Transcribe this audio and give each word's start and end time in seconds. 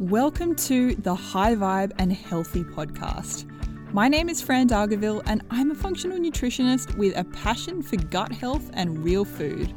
Welcome 0.00 0.54
to 0.56 0.94
the 0.94 1.14
High 1.14 1.54
Vibe 1.54 1.92
and 1.98 2.10
Healthy 2.10 2.64
podcast. 2.64 3.44
My 3.92 4.08
name 4.08 4.30
is 4.30 4.40
Fran 4.40 4.66
Dargaville, 4.66 5.20
and 5.26 5.42
I'm 5.50 5.70
a 5.72 5.74
functional 5.74 6.16
nutritionist 6.16 6.96
with 6.96 7.14
a 7.18 7.24
passion 7.24 7.82
for 7.82 7.96
gut 7.96 8.32
health 8.32 8.70
and 8.72 9.04
real 9.04 9.26
food. 9.26 9.74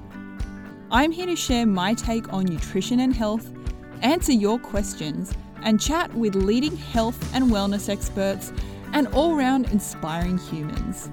I'm 0.90 1.12
here 1.12 1.26
to 1.26 1.36
share 1.36 1.66
my 1.66 1.94
take 1.94 2.32
on 2.32 2.46
nutrition 2.46 3.02
and 3.02 3.14
health, 3.14 3.52
answer 4.02 4.32
your 4.32 4.60
questions, 4.60 5.34
and 5.62 5.78
chat 5.82 6.14
with 6.14 6.36
leading 6.36 6.78
health 6.78 7.36
and 7.36 7.52
wellness 7.52 7.90
experts 7.90 8.54
and 8.94 9.10
all 9.10 9.36
round 9.36 9.72
inspiring 9.72 10.38
humans. 10.38 11.10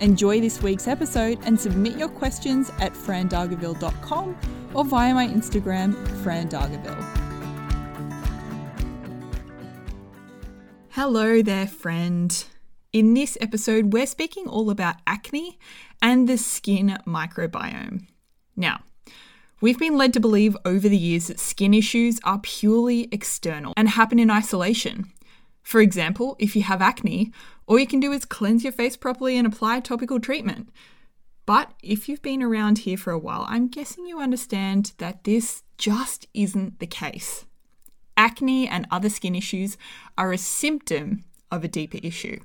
Enjoy 0.00 0.38
this 0.42 0.60
week's 0.60 0.86
episode 0.86 1.38
and 1.46 1.58
submit 1.58 1.96
your 1.96 2.10
questions 2.10 2.70
at 2.78 2.92
frandargaville.com 2.92 4.36
or 4.74 4.84
via 4.84 5.14
my 5.14 5.26
Instagram, 5.26 5.94
frandargaville. 6.22 7.23
Hello 10.96 11.42
there, 11.42 11.66
friend. 11.66 12.44
In 12.92 13.14
this 13.14 13.36
episode, 13.40 13.92
we're 13.92 14.06
speaking 14.06 14.46
all 14.46 14.70
about 14.70 14.94
acne 15.08 15.58
and 16.00 16.28
the 16.28 16.38
skin 16.38 16.96
microbiome. 17.04 18.06
Now, 18.54 18.78
we've 19.60 19.80
been 19.80 19.98
led 19.98 20.12
to 20.12 20.20
believe 20.20 20.56
over 20.64 20.88
the 20.88 20.96
years 20.96 21.26
that 21.26 21.40
skin 21.40 21.74
issues 21.74 22.20
are 22.22 22.38
purely 22.38 23.08
external 23.10 23.72
and 23.76 23.88
happen 23.88 24.20
in 24.20 24.30
isolation. 24.30 25.10
For 25.64 25.80
example, 25.80 26.36
if 26.38 26.54
you 26.54 26.62
have 26.62 26.80
acne, 26.80 27.32
all 27.66 27.80
you 27.80 27.88
can 27.88 27.98
do 27.98 28.12
is 28.12 28.24
cleanse 28.24 28.62
your 28.62 28.72
face 28.72 28.96
properly 28.96 29.36
and 29.36 29.48
apply 29.48 29.80
topical 29.80 30.20
treatment. 30.20 30.68
But 31.44 31.72
if 31.82 32.08
you've 32.08 32.22
been 32.22 32.40
around 32.40 32.78
here 32.78 32.96
for 32.96 33.12
a 33.12 33.18
while, 33.18 33.46
I'm 33.48 33.66
guessing 33.66 34.06
you 34.06 34.20
understand 34.20 34.92
that 34.98 35.24
this 35.24 35.64
just 35.76 36.28
isn't 36.34 36.78
the 36.78 36.86
case 36.86 37.46
acne 38.24 38.66
and 38.66 38.86
other 38.90 39.10
skin 39.10 39.34
issues 39.34 39.76
are 40.16 40.32
a 40.32 40.38
symptom 40.38 41.24
of 41.50 41.62
a 41.62 41.68
deeper 41.68 41.98
issue. 42.02 42.38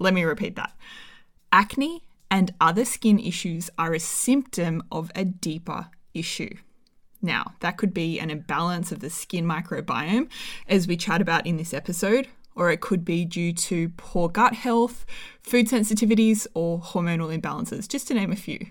Let 0.00 0.12
me 0.12 0.24
repeat 0.24 0.56
that. 0.56 0.72
Acne 1.52 2.02
and 2.32 2.52
other 2.60 2.84
skin 2.84 3.20
issues 3.20 3.70
are 3.78 3.94
a 3.94 4.00
symptom 4.00 4.82
of 4.90 5.12
a 5.14 5.24
deeper 5.24 5.86
issue. 6.14 6.56
Now, 7.22 7.54
that 7.60 7.76
could 7.76 7.94
be 7.94 8.18
an 8.18 8.28
imbalance 8.28 8.90
of 8.90 8.98
the 8.98 9.08
skin 9.08 9.46
microbiome, 9.46 10.28
as 10.68 10.88
we 10.88 10.96
chat 10.96 11.22
about 11.22 11.46
in 11.46 11.58
this 11.58 11.72
episode, 11.72 12.26
or 12.56 12.70
it 12.70 12.80
could 12.80 13.04
be 13.04 13.24
due 13.24 13.52
to 13.52 13.90
poor 13.96 14.28
gut 14.28 14.54
health, 14.54 15.06
food 15.42 15.68
sensitivities, 15.68 16.48
or 16.54 16.80
hormonal 16.80 17.32
imbalances, 17.32 17.88
just 17.88 18.08
to 18.08 18.14
name 18.14 18.32
a 18.32 18.36
few. 18.36 18.66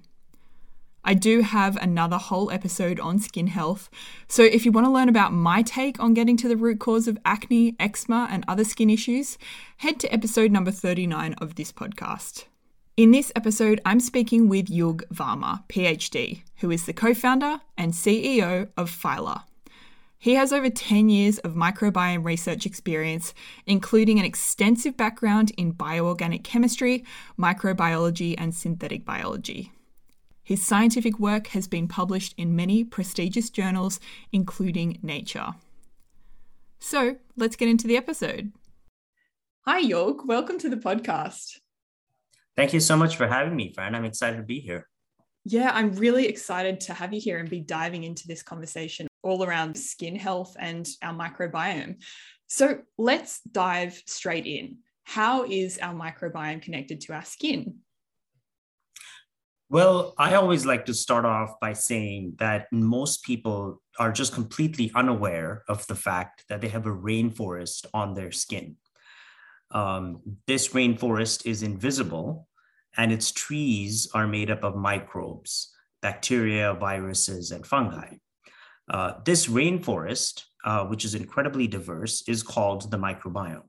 I 1.06 1.14
do 1.14 1.42
have 1.42 1.76
another 1.78 2.18
whole 2.18 2.50
episode 2.50 3.00
on 3.00 3.20
skin 3.20 3.48
health. 3.48 3.90
So 4.28 4.44
if 4.44 4.66
you 4.66 4.72
want 4.72 4.88
to 4.88 4.92
learn 4.92 5.10
about 5.10 5.34
my 5.34 5.62
take 5.62 6.00
on 6.00 6.14
getting 6.14 6.38
to 6.38 6.48
the 6.48 6.56
root 6.56 6.80
cause 6.80 7.08
of 7.08 7.18
acne, 7.26 7.76
eczema, 7.80 8.28
and 8.32 8.46
other 8.48 8.64
skin 8.64 8.90
issues, 8.90 9.38
head 9.78 10.00
to 10.00 10.14
episode 10.14 10.52
number 10.52 10.72
39 10.72 11.34
of 11.34 11.56
this 11.56 11.74
podcast. 11.74 12.46
In 12.96 13.12
this 13.12 13.32
episode, 13.36 13.82
I'm 13.86 14.00
speaking 14.00 14.48
with 14.48 14.70
Yug 14.70 15.04
Varma, 15.14 15.68
PhD, 15.68 16.44
who 16.58 16.72
is 16.72 16.86
the 16.86 16.94
co 16.94 17.14
founder 17.14 17.60
and 17.78 17.92
CEO 17.92 18.70
of 18.78 18.90
Phyla. 18.90 19.44
He 20.18 20.36
has 20.36 20.54
over 20.54 20.70
10 20.70 21.10
years 21.10 21.38
of 21.40 21.54
microbiome 21.54 22.24
research 22.24 22.66
experience, 22.66 23.34
including 23.66 24.20
an 24.20 24.26
extensive 24.26 24.96
background 24.96 25.52
in 25.58 25.74
bioorganic 25.74 26.46
chemistry, 26.46 27.04
microbiology, 27.38 28.36
and 28.38 28.56
synthetic 28.56 29.04
biology. 29.04 29.74
His 30.54 30.64
scientific 30.64 31.18
work 31.18 31.48
has 31.48 31.68
been 31.68 31.88
published 31.88 32.36
in 32.38 32.56
many 32.56 32.84
prestigious 32.84 33.50
journals, 33.50 34.00
including 34.32 35.00
Nature. 35.02 35.56
So 36.78 37.16
let's 37.36 37.56
get 37.56 37.70
into 37.70 37.88
the 37.88 37.98
episode. 37.98 38.52
Hi, 39.66 39.80
Yug. 39.80 40.28
Welcome 40.28 40.60
to 40.60 40.70
the 40.70 40.78
podcast. 40.78 41.58
Thank 42.56 42.72
you 42.72 42.80
so 42.80 42.96
much 42.96 43.16
for 43.16 43.26
having 43.26 43.56
me, 43.56 43.74
Fran. 43.74 43.96
I'm 43.96 44.06
excited 44.06 44.38
to 44.38 44.44
be 44.44 44.60
here. 44.60 44.88
Yeah, 45.44 45.72
I'm 45.74 45.92
really 45.94 46.28
excited 46.28 46.80
to 46.82 46.94
have 46.94 47.16
you 47.16 47.20
here 47.20 47.40
and 47.40 47.50
be 47.50 47.62
diving 47.62 48.04
into 48.04 48.28
this 48.28 48.44
conversation 48.44 49.08
all 49.24 49.44
around 49.44 49.76
skin 49.76 50.16
health 50.16 50.56
and 50.60 50.88
our 51.02 51.16
microbiome. 51.16 51.96
So 52.46 52.78
let's 53.00 53.42
dive 53.52 54.00
straight 54.06 54.46
in. 54.46 54.78
How 55.04 55.46
is 55.46 55.80
our 55.80 55.96
microbiome 55.96 56.62
connected 56.62 57.02
to 57.02 57.14
our 57.14 57.26
skin? 57.26 57.80
Well, 59.74 60.14
I 60.20 60.36
always 60.36 60.68
like 60.68 60.86
to 60.86 60.94
start 60.94 61.26
off 61.26 61.60
by 61.60 61.74
saying 61.74 62.36
that 62.38 62.68
most 62.72 63.24
people 63.24 63.82
are 63.98 64.12
just 64.12 64.32
completely 64.32 64.92
unaware 64.94 65.64
of 65.68 65.88
the 65.88 65.96
fact 65.96 66.44
that 66.48 66.62
they 66.62 66.68
have 66.68 66.86
a 66.86 66.96
rainforest 66.96 67.88
on 67.92 68.14
their 68.14 68.32
skin. 68.32 68.76
Um, 69.72 70.22
this 70.46 70.68
rainforest 70.74 71.48
is 71.48 71.64
invisible, 71.64 72.48
and 72.98 73.12
its 73.12 73.32
trees 73.32 74.08
are 74.14 74.28
made 74.28 74.52
up 74.52 74.64
of 74.64 74.76
microbes, 74.76 75.74
bacteria, 76.04 76.76
viruses, 76.76 77.50
and 77.50 77.66
fungi. 77.66 78.18
Uh, 78.88 79.14
this 79.26 79.48
rainforest, 79.48 80.44
uh, 80.66 80.86
which 80.86 81.04
is 81.04 81.16
incredibly 81.16 81.66
diverse, 81.66 82.22
is 82.28 82.44
called 82.44 82.92
the 82.92 82.98
microbiome 82.98 83.64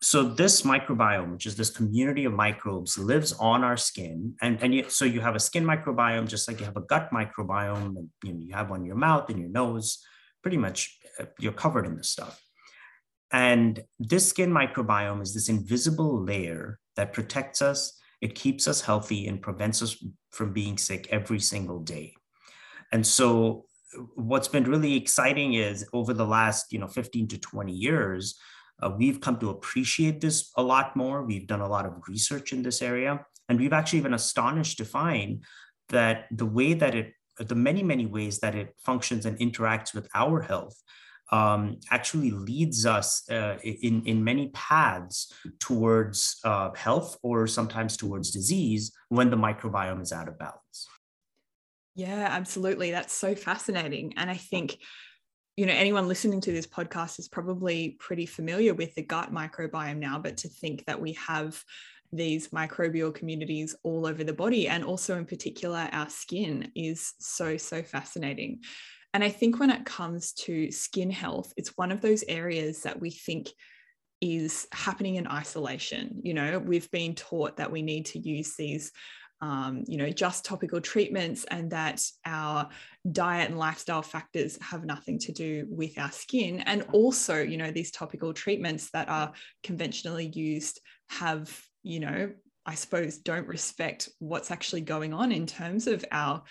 so 0.00 0.22
this 0.22 0.62
microbiome, 0.62 1.32
which 1.32 1.46
is 1.46 1.56
this 1.56 1.70
community 1.70 2.24
of 2.24 2.32
microbes, 2.32 2.98
lives 2.98 3.32
on 3.34 3.64
our 3.64 3.76
skin, 3.76 4.34
and 4.40 4.62
and 4.62 4.74
you, 4.74 4.88
so 4.88 5.04
you 5.04 5.20
have 5.20 5.34
a 5.34 5.40
skin 5.40 5.64
microbiome, 5.64 6.26
just 6.26 6.48
like 6.48 6.58
you 6.60 6.66
have 6.66 6.76
a 6.76 6.82
gut 6.82 7.10
microbiome, 7.12 7.96
and 7.96 8.08
you, 8.24 8.32
know, 8.32 8.40
you 8.40 8.54
have 8.54 8.70
one 8.70 8.80
in 8.80 8.86
your 8.86 8.96
mouth 8.96 9.28
and 9.30 9.38
your 9.38 9.48
nose. 9.48 9.98
Pretty 10.42 10.56
much, 10.56 10.98
uh, 11.20 11.24
you're 11.38 11.52
covered 11.52 11.86
in 11.86 11.96
this 11.96 12.10
stuff. 12.10 12.40
And 13.32 13.82
this 13.98 14.28
skin 14.28 14.50
microbiome 14.50 15.22
is 15.22 15.34
this 15.34 15.48
invisible 15.48 16.22
layer 16.22 16.78
that 16.96 17.12
protects 17.12 17.60
us. 17.60 17.98
It 18.20 18.34
keeps 18.34 18.66
us 18.66 18.80
healthy 18.80 19.26
and 19.26 19.42
prevents 19.42 19.82
us 19.82 20.02
from 20.30 20.52
being 20.52 20.78
sick 20.78 21.08
every 21.10 21.40
single 21.40 21.80
day. 21.80 22.14
And 22.92 23.06
so, 23.06 23.66
what's 24.14 24.48
been 24.48 24.64
really 24.64 24.94
exciting 24.96 25.54
is 25.54 25.88
over 25.92 26.14
the 26.14 26.26
last, 26.26 26.72
you 26.72 26.78
know, 26.78 26.88
15 26.88 27.28
to 27.28 27.38
20 27.38 27.72
years 27.72 28.38
uh, 28.82 28.90
we've 28.96 29.20
come 29.20 29.38
to 29.38 29.50
appreciate 29.50 30.20
this 30.20 30.50
a 30.56 30.62
lot 30.62 30.96
more. 30.96 31.24
We've 31.24 31.46
done 31.46 31.60
a 31.60 31.68
lot 31.68 31.86
of 31.86 31.94
research 32.08 32.52
in 32.52 32.62
this 32.62 32.82
area, 32.82 33.24
and 33.48 33.58
we've 33.58 33.72
actually 33.72 34.00
been 34.00 34.14
astonished 34.14 34.78
to 34.78 34.84
find 34.84 35.44
that 35.88 36.26
the 36.30 36.46
way 36.46 36.74
that 36.74 36.94
it, 36.94 37.14
the 37.38 37.54
many, 37.54 37.82
many 37.82 38.06
ways 38.06 38.40
that 38.40 38.54
it 38.54 38.74
functions 38.84 39.26
and 39.26 39.38
interacts 39.38 39.94
with 39.94 40.08
our 40.14 40.40
health 40.40 40.76
um, 41.30 41.78
actually 41.90 42.30
leads 42.30 42.86
us 42.86 43.28
uh, 43.30 43.58
in, 43.62 44.02
in 44.06 44.24
many 44.24 44.48
paths 44.48 45.32
towards 45.60 46.40
uh, 46.44 46.70
health 46.74 47.18
or 47.22 47.46
sometimes 47.46 47.96
towards 47.96 48.30
disease 48.30 48.92
when 49.08 49.30
the 49.30 49.36
microbiome 49.36 50.00
is 50.00 50.12
out 50.12 50.28
of 50.28 50.38
balance. 50.38 50.88
Yeah, 51.94 52.28
absolutely. 52.30 52.92
That's 52.92 53.12
so 53.12 53.34
fascinating. 53.34 54.14
And 54.16 54.30
I 54.30 54.36
think 54.36 54.78
you 55.58 55.66
know 55.66 55.72
anyone 55.72 56.06
listening 56.06 56.40
to 56.40 56.52
this 56.52 56.68
podcast 56.68 57.18
is 57.18 57.26
probably 57.26 57.96
pretty 57.98 58.26
familiar 58.26 58.74
with 58.74 58.94
the 58.94 59.02
gut 59.02 59.34
microbiome 59.34 59.98
now 59.98 60.16
but 60.16 60.36
to 60.36 60.48
think 60.48 60.84
that 60.84 61.00
we 61.00 61.14
have 61.14 61.64
these 62.12 62.48
microbial 62.50 63.12
communities 63.12 63.74
all 63.82 64.06
over 64.06 64.22
the 64.22 64.32
body 64.32 64.68
and 64.68 64.84
also 64.84 65.16
in 65.16 65.24
particular 65.24 65.88
our 65.90 66.08
skin 66.08 66.70
is 66.76 67.12
so 67.18 67.56
so 67.56 67.82
fascinating. 67.82 68.60
And 69.12 69.24
i 69.24 69.30
think 69.30 69.58
when 69.58 69.70
it 69.70 69.84
comes 69.84 70.32
to 70.44 70.70
skin 70.70 71.10
health 71.10 71.52
it's 71.56 71.76
one 71.76 71.90
of 71.90 72.02
those 72.02 72.22
areas 72.28 72.84
that 72.84 73.00
we 73.00 73.10
think 73.10 73.48
is 74.20 74.68
happening 74.70 75.16
in 75.16 75.26
isolation. 75.26 76.20
You 76.22 76.34
know 76.34 76.60
we've 76.60 76.90
been 76.92 77.16
taught 77.16 77.56
that 77.56 77.72
we 77.72 77.82
need 77.82 78.06
to 78.06 78.20
use 78.20 78.54
these 78.54 78.92
um, 79.40 79.84
you 79.86 79.96
know, 79.96 80.10
just 80.10 80.44
topical 80.44 80.80
treatments 80.80 81.44
and 81.44 81.70
that 81.70 82.02
our 82.24 82.68
diet 83.10 83.50
and 83.50 83.58
lifestyle 83.58 84.02
factors 84.02 84.58
have 84.60 84.84
nothing 84.84 85.18
to 85.20 85.32
do 85.32 85.66
with 85.70 85.98
our 85.98 86.10
skin. 86.10 86.60
And 86.60 86.84
also, 86.92 87.40
you 87.40 87.56
know, 87.56 87.70
these 87.70 87.90
topical 87.90 88.32
treatments 88.32 88.90
that 88.90 89.08
are 89.08 89.32
conventionally 89.62 90.26
used 90.26 90.80
have, 91.08 91.56
you 91.82 92.00
know, 92.00 92.32
I 92.66 92.74
suppose 92.74 93.16
don't 93.16 93.46
respect 93.46 94.10
what's 94.18 94.50
actually 94.50 94.82
going 94.82 95.14
on 95.14 95.32
in 95.32 95.46
terms 95.46 95.86
of 95.86 96.04
our 96.12 96.42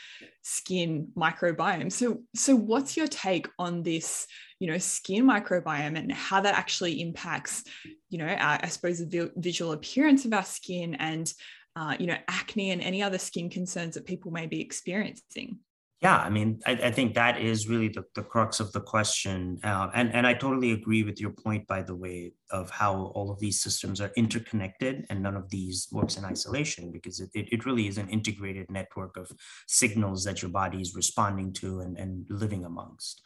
skin 0.41 1.09
microbiome. 1.15 1.91
So, 1.91 2.23
so 2.35 2.55
what's 2.55 2.97
your 2.97 3.05
take 3.05 3.47
on 3.59 3.83
this, 3.83 4.25
you 4.59 4.71
know, 4.71 4.79
skin 4.79 5.25
microbiome 5.27 5.95
and 5.95 6.11
how 6.11 6.41
that 6.41 6.55
actually 6.55 7.01
impacts, 7.01 7.65
you 8.09 8.17
know, 8.17 8.25
our, 8.25 8.59
I 8.63 8.67
suppose 8.69 8.97
the 8.97 9.31
visual 9.35 9.73
appearance 9.73 10.25
of 10.25 10.33
our 10.33 10.43
skin 10.43 10.95
and 10.95 11.31
uh, 11.77 11.95
you 11.99 12.07
know, 12.07 12.17
acne 12.27 12.71
and 12.71 12.81
any 12.81 13.03
other 13.03 13.19
skin 13.19 13.49
concerns 13.51 13.93
that 13.93 14.05
people 14.05 14.31
may 14.31 14.47
be 14.47 14.59
experiencing? 14.59 15.59
Yeah, 16.01 16.17
I 16.17 16.29
mean, 16.29 16.59
I, 16.65 16.71
I 16.71 16.91
think 16.91 17.13
that 17.15 17.39
is 17.39 17.67
really 17.67 17.87
the, 17.87 18.03
the 18.15 18.23
crux 18.23 18.59
of 18.59 18.71
the 18.71 18.81
question. 18.81 19.59
Uh, 19.63 19.89
and, 19.93 20.13
and 20.13 20.25
I 20.25 20.33
totally 20.33 20.71
agree 20.71 21.03
with 21.03 21.19
your 21.21 21.31
point, 21.31 21.67
by 21.67 21.83
the 21.83 21.95
way, 21.95 22.33
of 22.51 22.69
how 22.71 23.11
all 23.15 23.31
of 23.31 23.39
these 23.39 23.61
systems 23.61 24.01
are 24.01 24.11
interconnected 24.15 25.05
and 25.09 25.21
none 25.21 25.35
of 25.35 25.49
these 25.49 25.87
works 25.91 26.17
in 26.17 26.25
isolation 26.25 26.91
because 26.91 27.19
it, 27.19 27.29
it, 27.35 27.47
it 27.51 27.65
really 27.65 27.87
is 27.87 27.97
an 27.99 28.09
integrated 28.09 28.69
network 28.71 29.15
of 29.17 29.31
signals 29.67 30.23
that 30.23 30.41
your 30.41 30.49
body 30.49 30.81
is 30.81 30.95
responding 30.95 31.53
to 31.53 31.79
and, 31.81 31.97
and 31.97 32.25
living 32.29 32.65
amongst. 32.65 33.21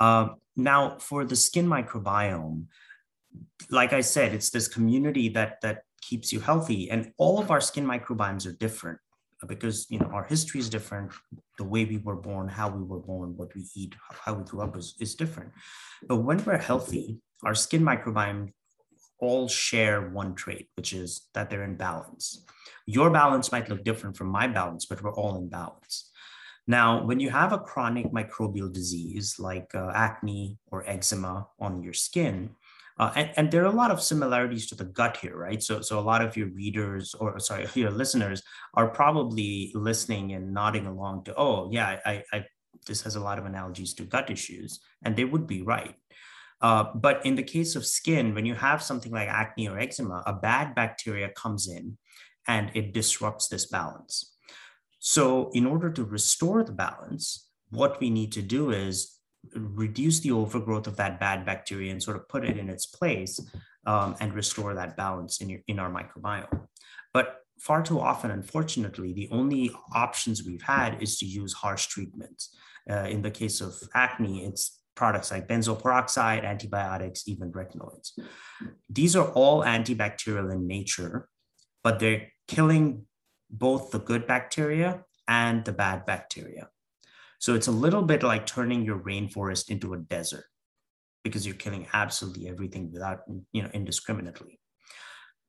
Uh, 0.00 0.28
now, 0.56 0.96
for 0.98 1.24
the 1.24 1.36
skin 1.36 1.66
microbiome, 1.66 2.66
like 3.70 3.92
I 3.92 4.00
said, 4.00 4.34
it's 4.34 4.50
this 4.50 4.68
community 4.68 5.28
that 5.30 5.60
that 5.62 5.82
keeps 6.08 6.32
you 6.32 6.40
healthy, 6.40 6.90
and 6.90 7.12
all 7.18 7.38
of 7.38 7.50
our 7.50 7.60
skin 7.60 7.86
microbiomes 7.86 8.46
are 8.46 8.52
different 8.52 8.98
because 9.46 9.86
you 9.90 9.98
know 9.98 10.06
our 10.06 10.24
history 10.24 10.60
is 10.60 10.70
different. 10.70 11.12
The 11.58 11.64
way 11.64 11.84
we 11.84 11.98
were 11.98 12.16
born 12.16 12.48
how 12.48 12.68
we 12.68 12.82
were 12.82 13.00
born 13.00 13.36
what 13.36 13.54
we 13.54 13.64
eat 13.74 13.94
how 14.08 14.34
we 14.34 14.44
grew 14.44 14.62
up 14.62 14.76
is, 14.76 14.94
is 15.00 15.14
different. 15.14 15.50
But 16.08 16.16
when 16.16 16.42
we're 16.44 16.58
healthy 16.58 17.18
our 17.44 17.54
skin 17.54 17.82
microbiome 17.82 18.52
all 19.18 19.48
share 19.48 20.10
one 20.10 20.34
trait 20.34 20.68
which 20.74 20.92
is 20.92 21.28
that 21.34 21.50
they're 21.50 21.64
in 21.64 21.76
balance. 21.76 22.44
Your 22.86 23.10
balance 23.10 23.50
might 23.52 23.68
look 23.68 23.84
different 23.84 24.16
from 24.16 24.28
my 24.28 24.46
balance 24.46 24.86
but 24.86 25.02
we're 25.02 25.14
all 25.14 25.36
in 25.36 25.48
balance. 25.48 26.10
Now 26.66 27.04
when 27.04 27.20
you 27.20 27.30
have 27.30 27.52
a 27.52 27.58
chronic 27.58 28.06
microbial 28.12 28.72
disease 28.72 29.36
like 29.38 29.74
uh, 29.74 29.92
acne 29.94 30.58
or 30.70 30.88
eczema 30.88 31.46
on 31.60 31.82
your 31.82 31.92
skin 31.92 32.50
uh, 32.98 33.12
and, 33.14 33.30
and 33.36 33.50
there 33.50 33.62
are 33.62 33.72
a 33.72 33.76
lot 33.76 33.90
of 33.90 34.02
similarities 34.02 34.66
to 34.68 34.74
the 34.74 34.84
gut 34.84 35.18
here, 35.18 35.36
right? 35.36 35.62
So, 35.62 35.82
so 35.82 35.98
a 35.98 36.00
lot 36.00 36.22
of 36.22 36.36
your 36.36 36.48
readers 36.48 37.14
or 37.14 37.38
sorry, 37.38 37.66
your 37.74 37.90
listeners 37.90 38.42
are 38.74 38.88
probably 38.88 39.70
listening 39.74 40.32
and 40.32 40.54
nodding 40.54 40.86
along 40.86 41.24
to, 41.24 41.34
oh, 41.36 41.68
yeah, 41.70 41.98
I, 42.06 42.22
I 42.32 42.44
this 42.86 43.02
has 43.02 43.16
a 43.16 43.20
lot 43.20 43.38
of 43.38 43.46
analogies 43.46 43.94
to 43.94 44.04
gut 44.04 44.30
issues, 44.30 44.80
and 45.02 45.16
they 45.16 45.24
would 45.24 45.46
be 45.46 45.62
right. 45.62 45.94
Uh, 46.60 46.84
but 46.94 47.24
in 47.26 47.34
the 47.34 47.42
case 47.42 47.76
of 47.76 47.84
skin, 47.84 48.34
when 48.34 48.46
you 48.46 48.54
have 48.54 48.82
something 48.82 49.12
like 49.12 49.28
acne 49.28 49.68
or 49.68 49.78
eczema, 49.78 50.22
a 50.26 50.32
bad 50.32 50.74
bacteria 50.74 51.28
comes 51.28 51.68
in 51.68 51.98
and 52.48 52.70
it 52.74 52.94
disrupts 52.94 53.48
this 53.48 53.66
balance. 53.66 54.34
So, 54.98 55.50
in 55.52 55.66
order 55.66 55.90
to 55.90 56.04
restore 56.04 56.64
the 56.64 56.72
balance, 56.72 57.48
what 57.70 58.00
we 58.00 58.08
need 58.08 58.32
to 58.32 58.42
do 58.42 58.70
is 58.70 59.15
reduce 59.54 60.20
the 60.20 60.32
overgrowth 60.32 60.86
of 60.86 60.96
that 60.96 61.20
bad 61.20 61.44
bacteria 61.44 61.92
and 61.92 62.02
sort 62.02 62.16
of 62.16 62.28
put 62.28 62.44
it 62.44 62.56
in 62.58 62.68
its 62.68 62.86
place 62.86 63.40
um, 63.86 64.16
and 64.20 64.34
restore 64.34 64.74
that 64.74 64.96
balance 64.96 65.40
in, 65.40 65.48
your, 65.48 65.60
in 65.68 65.78
our 65.78 65.90
microbiome. 65.90 66.66
But 67.12 67.40
far 67.58 67.82
too 67.82 68.00
often, 68.00 68.30
unfortunately, 68.30 69.12
the 69.12 69.28
only 69.30 69.70
options 69.94 70.44
we've 70.44 70.62
had 70.62 71.02
is 71.02 71.18
to 71.18 71.26
use 71.26 71.52
harsh 71.52 71.86
treatments. 71.86 72.56
Uh, 72.90 73.06
in 73.08 73.22
the 73.22 73.30
case 73.30 73.60
of 73.60 73.74
acne, 73.94 74.44
it's 74.44 74.80
products 74.94 75.30
like 75.30 75.46
benzoyl 75.48 75.80
peroxide, 75.80 76.44
antibiotics, 76.44 77.28
even 77.28 77.52
retinoids. 77.52 78.12
These 78.88 79.14
are 79.14 79.28
all 79.28 79.62
antibacterial 79.62 80.52
in 80.52 80.66
nature, 80.66 81.28
but 81.84 82.00
they're 82.00 82.28
killing 82.48 83.06
both 83.50 83.90
the 83.90 83.98
good 83.98 84.26
bacteria 84.26 85.04
and 85.28 85.64
the 85.64 85.72
bad 85.72 86.06
bacteria. 86.06 86.68
So 87.38 87.54
it's 87.54 87.66
a 87.66 87.72
little 87.72 88.02
bit 88.02 88.22
like 88.22 88.46
turning 88.46 88.84
your 88.84 88.98
rainforest 88.98 89.70
into 89.70 89.94
a 89.94 89.98
desert 89.98 90.44
because 91.24 91.46
you're 91.46 91.56
killing 91.56 91.86
absolutely 91.92 92.48
everything 92.48 92.92
without, 92.92 93.20
you 93.52 93.62
know, 93.62 93.70
indiscriminately. 93.72 94.60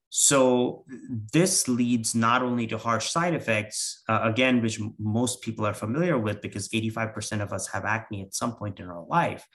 So 0.10 0.86
this 1.34 1.68
leads 1.68 2.16
not 2.16 2.42
only 2.42 2.66
to 2.68 2.78
harsh 2.78 3.10
side 3.10 3.34
effects, 3.34 4.04
uh, 4.08 4.22
again, 4.24 4.62
which 4.62 4.80
most 4.98 5.42
people 5.42 5.66
are 5.66 5.74
familiar 5.74 6.18
with 6.18 6.42
because 6.42 6.70
85% 6.70 7.42
of 7.42 7.52
us 7.52 7.68
have 7.68 7.84
acne 7.86 8.24
at 8.24 8.34
some 8.34 8.56
point 8.56 8.80
in 8.80 8.88
our 8.88 9.06
life. 9.08 9.46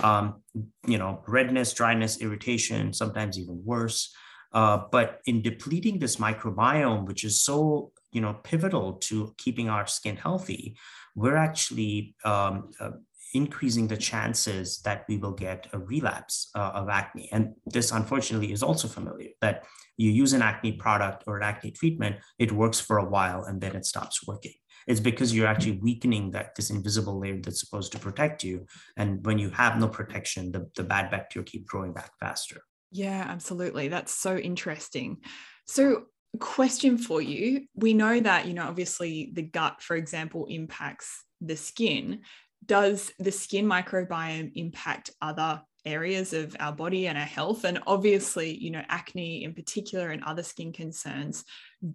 Um, 0.00 0.42
you 0.86 0.98
know, 0.98 1.22
redness, 1.26 1.72
dryness, 1.72 2.20
irritation, 2.20 2.92
sometimes 2.92 3.38
even 3.38 3.62
worse. 3.64 4.14
Uh, 4.52 4.78
but 4.90 5.20
in 5.26 5.42
depleting 5.42 5.98
this 5.98 6.16
microbiome, 6.16 7.06
which 7.06 7.24
is 7.24 7.42
so 7.42 7.92
you 8.12 8.20
know 8.20 8.34
pivotal 8.44 8.94
to 8.94 9.34
keeping 9.36 9.68
our 9.68 9.86
skin 9.86 10.16
healthy, 10.16 10.76
we're 11.16 11.36
actually 11.36 12.14
um, 12.24 12.70
uh, 12.78 12.90
increasing 13.34 13.88
the 13.88 13.96
chances 13.96 14.80
that 14.82 15.04
we 15.08 15.16
will 15.16 15.32
get 15.32 15.66
a 15.72 15.78
relapse 15.78 16.50
uh, 16.54 16.70
of 16.74 16.88
acne. 16.88 17.28
And 17.32 17.54
this, 17.66 17.90
unfortunately, 17.90 18.52
is 18.52 18.62
also 18.62 18.86
familiar 18.86 19.30
that 19.40 19.64
you 19.96 20.10
use 20.10 20.32
an 20.32 20.42
acne 20.42 20.72
product 20.72 21.24
or 21.26 21.38
an 21.38 21.42
acne 21.42 21.72
treatment, 21.72 22.16
it 22.38 22.52
works 22.52 22.78
for 22.78 22.98
a 22.98 23.08
while 23.08 23.44
and 23.44 23.60
then 23.60 23.74
it 23.74 23.86
stops 23.86 24.26
working. 24.26 24.54
It's 24.86 25.00
because 25.00 25.34
you're 25.34 25.48
actually 25.48 25.78
weakening 25.78 26.30
that 26.30 26.54
this 26.54 26.70
invisible 26.70 27.18
layer 27.18 27.40
that's 27.42 27.60
supposed 27.60 27.90
to 27.92 27.98
protect 27.98 28.44
you. 28.44 28.66
And 28.96 29.24
when 29.26 29.38
you 29.38 29.50
have 29.50 29.80
no 29.80 29.88
protection, 29.88 30.52
the, 30.52 30.70
the 30.76 30.84
bad 30.84 31.10
bacteria 31.10 31.44
keep 31.44 31.66
growing 31.66 31.92
back 31.92 32.12
faster. 32.20 32.60
Yeah, 32.92 33.24
absolutely. 33.28 33.88
That's 33.88 34.14
so 34.14 34.36
interesting. 34.36 35.18
So 35.66 36.04
question 36.36 36.98
for 36.98 37.20
you. 37.20 37.66
We 37.74 37.94
know 37.94 38.20
that 38.20 38.46
you 38.46 38.54
know 38.54 38.66
obviously 38.66 39.30
the 39.32 39.42
gut 39.42 39.82
for 39.82 39.96
example 39.96 40.46
impacts 40.46 41.24
the 41.40 41.56
skin. 41.56 42.20
Does 42.64 43.12
the 43.18 43.32
skin 43.32 43.66
microbiome 43.66 44.52
impact 44.54 45.10
other 45.20 45.62
areas 45.84 46.32
of 46.32 46.56
our 46.58 46.72
body 46.72 47.06
and 47.06 47.16
our 47.16 47.24
health? 47.24 47.64
And 47.64 47.80
obviously 47.86 48.56
you 48.56 48.70
know 48.70 48.82
acne 48.88 49.44
in 49.44 49.54
particular 49.54 50.10
and 50.10 50.22
other 50.24 50.42
skin 50.42 50.72
concerns 50.72 51.44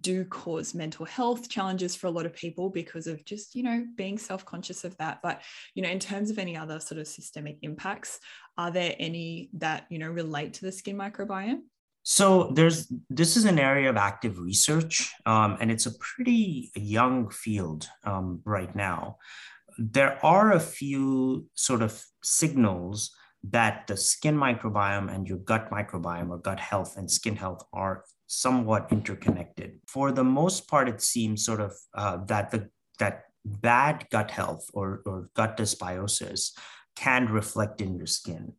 do 0.00 0.24
cause 0.24 0.74
mental 0.74 1.04
health 1.04 1.48
challenges 1.48 1.94
for 1.96 2.06
a 2.06 2.10
lot 2.10 2.24
of 2.24 2.32
people 2.32 2.70
because 2.70 3.06
of 3.06 3.24
just 3.24 3.54
you 3.54 3.62
know 3.62 3.84
being 3.96 4.18
self-conscious 4.18 4.84
of 4.84 4.96
that. 4.98 5.20
But 5.22 5.42
you 5.74 5.82
know 5.82 5.90
in 5.90 5.98
terms 5.98 6.30
of 6.30 6.38
any 6.38 6.56
other 6.56 6.80
sort 6.80 7.00
of 7.00 7.08
systemic 7.08 7.58
impacts 7.62 8.18
are 8.56 8.70
there 8.70 8.94
any 8.98 9.50
that 9.54 9.86
you 9.90 9.98
know 9.98 10.08
relate 10.08 10.54
to 10.54 10.64
the 10.64 10.72
skin 10.72 10.96
microbiome 10.96 11.60
so 12.02 12.50
there's 12.54 12.92
this 13.08 13.36
is 13.36 13.44
an 13.44 13.58
area 13.58 13.88
of 13.88 13.96
active 13.96 14.38
research, 14.38 15.12
um, 15.26 15.56
and 15.60 15.70
it's 15.70 15.86
a 15.86 15.98
pretty 15.98 16.70
young 16.74 17.30
field 17.30 17.88
um, 18.04 18.40
right 18.44 18.74
now. 18.74 19.18
There 19.78 20.24
are 20.24 20.52
a 20.52 20.60
few 20.60 21.46
sort 21.54 21.82
of 21.82 22.04
signals 22.22 23.14
that 23.50 23.86
the 23.86 23.96
skin 23.96 24.36
microbiome 24.36 25.12
and 25.12 25.26
your 25.26 25.38
gut 25.38 25.70
microbiome 25.70 26.30
or 26.30 26.38
gut 26.38 26.60
health 26.60 26.96
and 26.96 27.10
skin 27.10 27.36
health 27.36 27.64
are 27.72 28.04
somewhat 28.26 28.88
interconnected. 28.90 29.78
For 29.86 30.12
the 30.12 30.24
most 30.24 30.68
part, 30.68 30.88
it 30.88 31.02
seems 31.02 31.44
sort 31.44 31.60
of 31.60 31.72
uh, 31.94 32.18
that 32.26 32.50
the 32.50 32.68
that 32.98 33.24
bad 33.44 34.06
gut 34.10 34.30
health 34.30 34.68
or, 34.74 35.02
or 35.06 35.28
gut 35.34 35.56
dysbiosis 35.56 36.52
can 36.94 37.28
reflect 37.28 37.80
in 37.80 37.96
your 37.96 38.06
skin. 38.06 38.52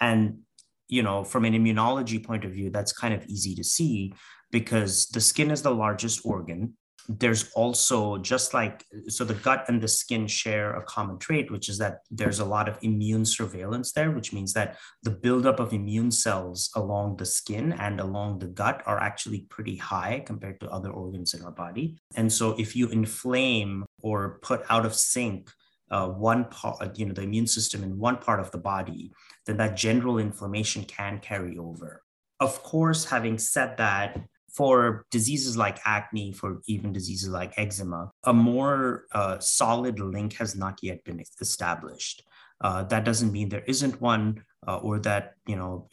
And 0.00 0.40
you 0.90 1.02
know, 1.02 1.24
from 1.24 1.44
an 1.44 1.54
immunology 1.54 2.22
point 2.22 2.44
of 2.44 2.52
view, 2.52 2.68
that's 2.68 2.92
kind 2.92 3.14
of 3.14 3.24
easy 3.26 3.54
to 3.54 3.64
see 3.64 4.12
because 4.50 5.06
the 5.06 5.20
skin 5.20 5.50
is 5.50 5.62
the 5.62 5.74
largest 5.74 6.26
organ. 6.26 6.74
There's 7.08 7.50
also 7.52 8.18
just 8.18 8.52
like, 8.54 8.84
so 9.08 9.24
the 9.24 9.34
gut 9.34 9.64
and 9.68 9.80
the 9.80 9.88
skin 9.88 10.26
share 10.26 10.74
a 10.74 10.82
common 10.82 11.18
trait, 11.18 11.50
which 11.50 11.68
is 11.68 11.78
that 11.78 12.00
there's 12.10 12.40
a 12.40 12.44
lot 12.44 12.68
of 12.68 12.78
immune 12.82 13.24
surveillance 13.24 13.92
there, 13.92 14.10
which 14.10 14.32
means 14.32 14.52
that 14.52 14.76
the 15.02 15.10
buildup 15.10 15.60
of 15.60 15.72
immune 15.72 16.10
cells 16.10 16.70
along 16.76 17.16
the 17.16 17.26
skin 17.26 17.72
and 17.72 18.00
along 18.00 18.38
the 18.38 18.46
gut 18.46 18.82
are 18.86 19.00
actually 19.00 19.46
pretty 19.48 19.76
high 19.76 20.22
compared 20.26 20.60
to 20.60 20.70
other 20.70 20.90
organs 20.90 21.34
in 21.34 21.42
our 21.42 21.52
body. 21.52 21.96
And 22.16 22.32
so 22.32 22.54
if 22.58 22.76
you 22.76 22.88
inflame 22.88 23.86
or 24.02 24.38
put 24.42 24.62
out 24.68 24.84
of 24.84 24.94
sync 24.94 25.50
uh, 25.90 26.08
one 26.08 26.44
part, 26.46 26.98
you 26.98 27.06
know, 27.06 27.12
the 27.12 27.22
immune 27.22 27.46
system 27.46 27.82
in 27.82 27.98
one 27.98 28.16
part 28.16 28.40
of 28.40 28.50
the 28.50 28.58
body, 28.58 29.12
then 29.46 29.56
that 29.56 29.76
general 29.76 30.18
inflammation 30.18 30.84
can 30.84 31.18
carry 31.18 31.58
over. 31.58 32.02
Of 32.38 32.62
course, 32.62 33.04
having 33.04 33.38
said 33.38 33.76
that, 33.76 34.20
for 34.52 35.06
diseases 35.10 35.56
like 35.56 35.78
acne, 35.84 36.32
for 36.32 36.60
even 36.66 36.92
diseases 36.92 37.28
like 37.28 37.52
eczema, 37.56 38.10
a 38.24 38.32
more 38.32 39.04
uh, 39.12 39.38
solid 39.38 40.00
link 40.00 40.34
has 40.34 40.56
not 40.56 40.78
yet 40.82 41.04
been 41.04 41.22
established. 41.40 42.24
Uh, 42.60 42.82
that 42.84 43.04
doesn't 43.04 43.32
mean 43.32 43.48
there 43.48 43.64
isn't 43.66 44.00
one, 44.00 44.42
uh, 44.66 44.78
or 44.78 44.98
that 44.98 45.34
you 45.46 45.56
know 45.56 45.88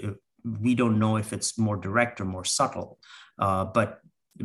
we 0.60 0.76
don't 0.76 1.00
know 1.00 1.18
if 1.18 1.34
it's 1.34 1.58
more 1.58 1.78
direct 1.78 2.20
or 2.20 2.26
more 2.26 2.46
subtle. 2.46 3.00
Uh, 3.40 3.66
but 3.66 4.02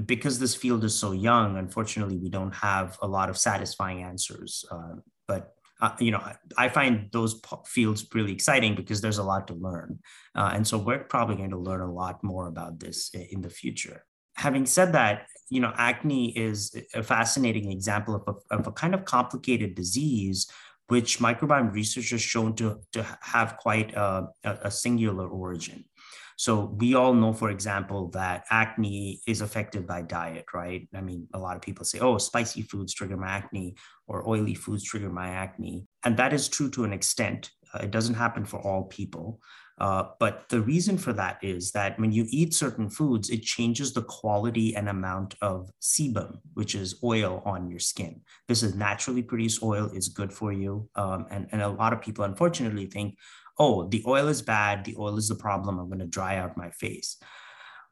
because 0.07 0.39
this 0.39 0.55
field 0.55 0.85
is 0.85 0.95
so 0.95 1.13
young, 1.13 1.57
unfortunately, 1.59 2.17
we 2.17 2.29
don't 2.29 2.55
have 2.55 2.99
a 3.03 3.07
lot 3.07 3.29
of 3.29 3.37
satisfying 3.39 4.03
answers 4.03 4.65
uh, 4.71 4.95
but 5.27 5.55
uh, 5.83 5.91
you 5.99 6.13
know, 6.13 6.23
I 6.57 6.69
find 6.69 7.09
those 7.11 7.41
fields 7.67 8.07
really 8.15 8.33
exciting 8.33 8.77
because 8.77 9.01
there's 9.01 9.19
a 9.19 9.25
lot 9.25 9.49
to 9.49 9.55
learn. 9.55 9.99
Uh, 10.33 10.53
and 10.55 10.67
so 10.67 10.79
we're 10.79 11.01
probably 11.01 11.35
going 11.35 11.51
to 11.51 11.59
learn 11.59 11.81
a 11.81 11.93
lot 11.93 12.23
more 12.23 12.47
about 12.47 12.79
this 12.79 13.11
in 13.13 13.43
the 13.43 13.51
future. 13.51 14.05
Having 14.37 14.67
said 14.67 14.93
that, 14.93 15.27
you 15.51 15.61
know, 15.61 15.73
acne 15.77 16.39
is 16.39 16.75
a 16.95 17.03
fascinating 17.03 17.73
example 17.73 18.15
of 18.15 18.23
a, 18.29 18.55
of 18.57 18.67
a 18.69 18.73
kind 18.73 18.95
of 18.95 19.05
complicated 19.05 19.75
disease, 19.75 20.49
which 20.87 21.19
microbiome 21.19 21.73
research 21.73 22.11
has 22.11 22.23
shown 22.23 22.55
to, 22.55 22.79
to 22.93 23.05
have 23.21 23.57
quite 23.57 23.93
a, 23.95 24.29
a 24.45 24.71
singular 24.71 25.27
origin. 25.27 25.85
So 26.43 26.75
we 26.77 26.95
all 26.95 27.15
know, 27.15 27.33
for 27.33 27.51
example, 27.51 28.09
that 28.15 28.47
acne 28.51 29.21
is 29.29 29.43
affected 29.43 29.87
by 29.87 30.03
diet, 30.03 30.47
right? 30.53 30.89
I 30.93 31.01
mean, 31.01 31.29
a 31.35 31.39
lot 31.39 31.55
of 31.55 31.63
people 31.63 31.85
say, 31.85 32.01
oh, 32.01 32.19
spicy 32.19 32.63
foods 32.63 32.93
trigger 32.93 33.17
my 33.17 33.29
acne 33.29 33.77
or 34.09 34.29
oily 34.29 34.55
foods 34.55 34.83
trigger 34.83 35.09
my 35.09 35.29
acne. 35.29 35.87
And 36.05 36.17
that 36.17 36.33
is 36.33 36.49
true 36.49 36.69
to 36.71 36.83
an 36.83 36.93
extent. 36.93 37.53
Uh, 37.73 37.85
it 37.85 37.93
doesn't 37.93 38.17
happen 38.17 38.45
for 38.45 38.61
all 38.61 38.83
people. 38.87 39.39
Uh, 39.83 40.05
but 40.21 40.49
the 40.49 40.61
reason 40.61 40.97
for 40.97 41.13
that 41.13 41.39
is 41.43 41.73
that 41.73 41.99
when 41.99 42.13
you 42.13 42.25
eat 42.31 42.55
certain 42.55 42.89
foods, 42.89 43.31
it 43.31 43.43
changes 43.43 43.93
the 43.93 44.03
quality 44.03 44.77
and 44.77 44.89
amount 44.89 45.35
of 45.43 45.73
sebum, 45.81 46.39
which 46.55 46.77
is 46.77 47.01
oil 47.03 47.43
on 47.45 47.69
your 47.69 47.81
skin. 47.81 48.21
This 48.47 48.63
is 48.63 48.77
naturally 48.77 49.23
produced 49.23 49.61
oil, 49.61 49.91
is 49.93 50.09
good 50.09 50.33
for 50.33 50.53
you. 50.53 50.89
Um, 50.95 51.27
and, 51.33 51.49
and 51.51 51.61
a 51.63 51.69
lot 51.69 51.93
of 51.93 52.01
people, 52.01 52.25
unfortunately, 52.25 52.87
think, 52.87 53.19
oh, 53.59 53.89
the 53.89 54.05
oil 54.07 54.29
is 54.29 54.41
bad, 54.41 54.85
the 54.85 54.95
oil 54.97 55.19
is 55.19 55.27
the 55.27 55.35
problem, 55.35 55.81
I'm 55.81 55.89
going 55.89 55.99
to 55.99 56.07
dry 56.07 56.37
out 56.37 56.57
my 56.57 56.71
face. 56.71 57.21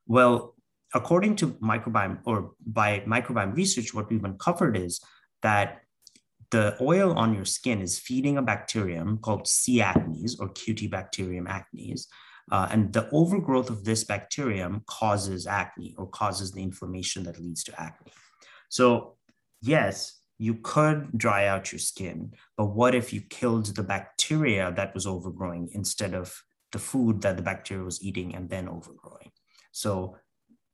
Well, 0.06 0.54
according 0.94 1.36
to 1.36 1.48
microbiome 1.54 2.20
or 2.24 2.52
by 2.64 3.00
microbiome 3.00 3.56
research, 3.56 3.92
what 3.92 4.08
we've 4.08 4.24
uncovered 4.24 4.76
is 4.76 5.00
that 5.42 5.80
the 6.50 6.76
oil 6.80 7.16
on 7.16 7.34
your 7.34 7.44
skin 7.44 7.80
is 7.80 7.98
feeding 7.98 8.36
a 8.36 8.42
bacterium 8.42 9.18
called 9.18 9.46
C. 9.46 9.78
acnes 9.78 10.36
or 10.38 10.48
Cutibacterium 10.48 11.46
acnes. 11.46 12.06
Uh, 12.50 12.66
and 12.70 12.92
the 12.92 13.08
overgrowth 13.12 13.70
of 13.70 13.84
this 13.84 14.02
bacterium 14.02 14.82
causes 14.86 15.46
acne 15.46 15.94
or 15.96 16.06
causes 16.08 16.50
the 16.50 16.62
inflammation 16.62 17.22
that 17.22 17.40
leads 17.40 17.62
to 17.62 17.80
acne. 17.80 18.12
So, 18.68 19.16
yes, 19.62 20.20
you 20.38 20.54
could 20.54 21.16
dry 21.16 21.46
out 21.46 21.70
your 21.70 21.78
skin, 21.78 22.32
but 22.56 22.66
what 22.66 22.94
if 22.94 23.12
you 23.12 23.20
killed 23.20 23.66
the 23.66 23.82
bacteria 23.82 24.72
that 24.74 24.94
was 24.94 25.06
overgrowing 25.06 25.68
instead 25.72 26.14
of 26.14 26.42
the 26.72 26.78
food 26.78 27.20
that 27.22 27.36
the 27.36 27.42
bacteria 27.42 27.84
was 27.84 28.02
eating 28.02 28.34
and 28.34 28.50
then 28.50 28.68
overgrowing? 28.68 29.30
So, 29.70 30.16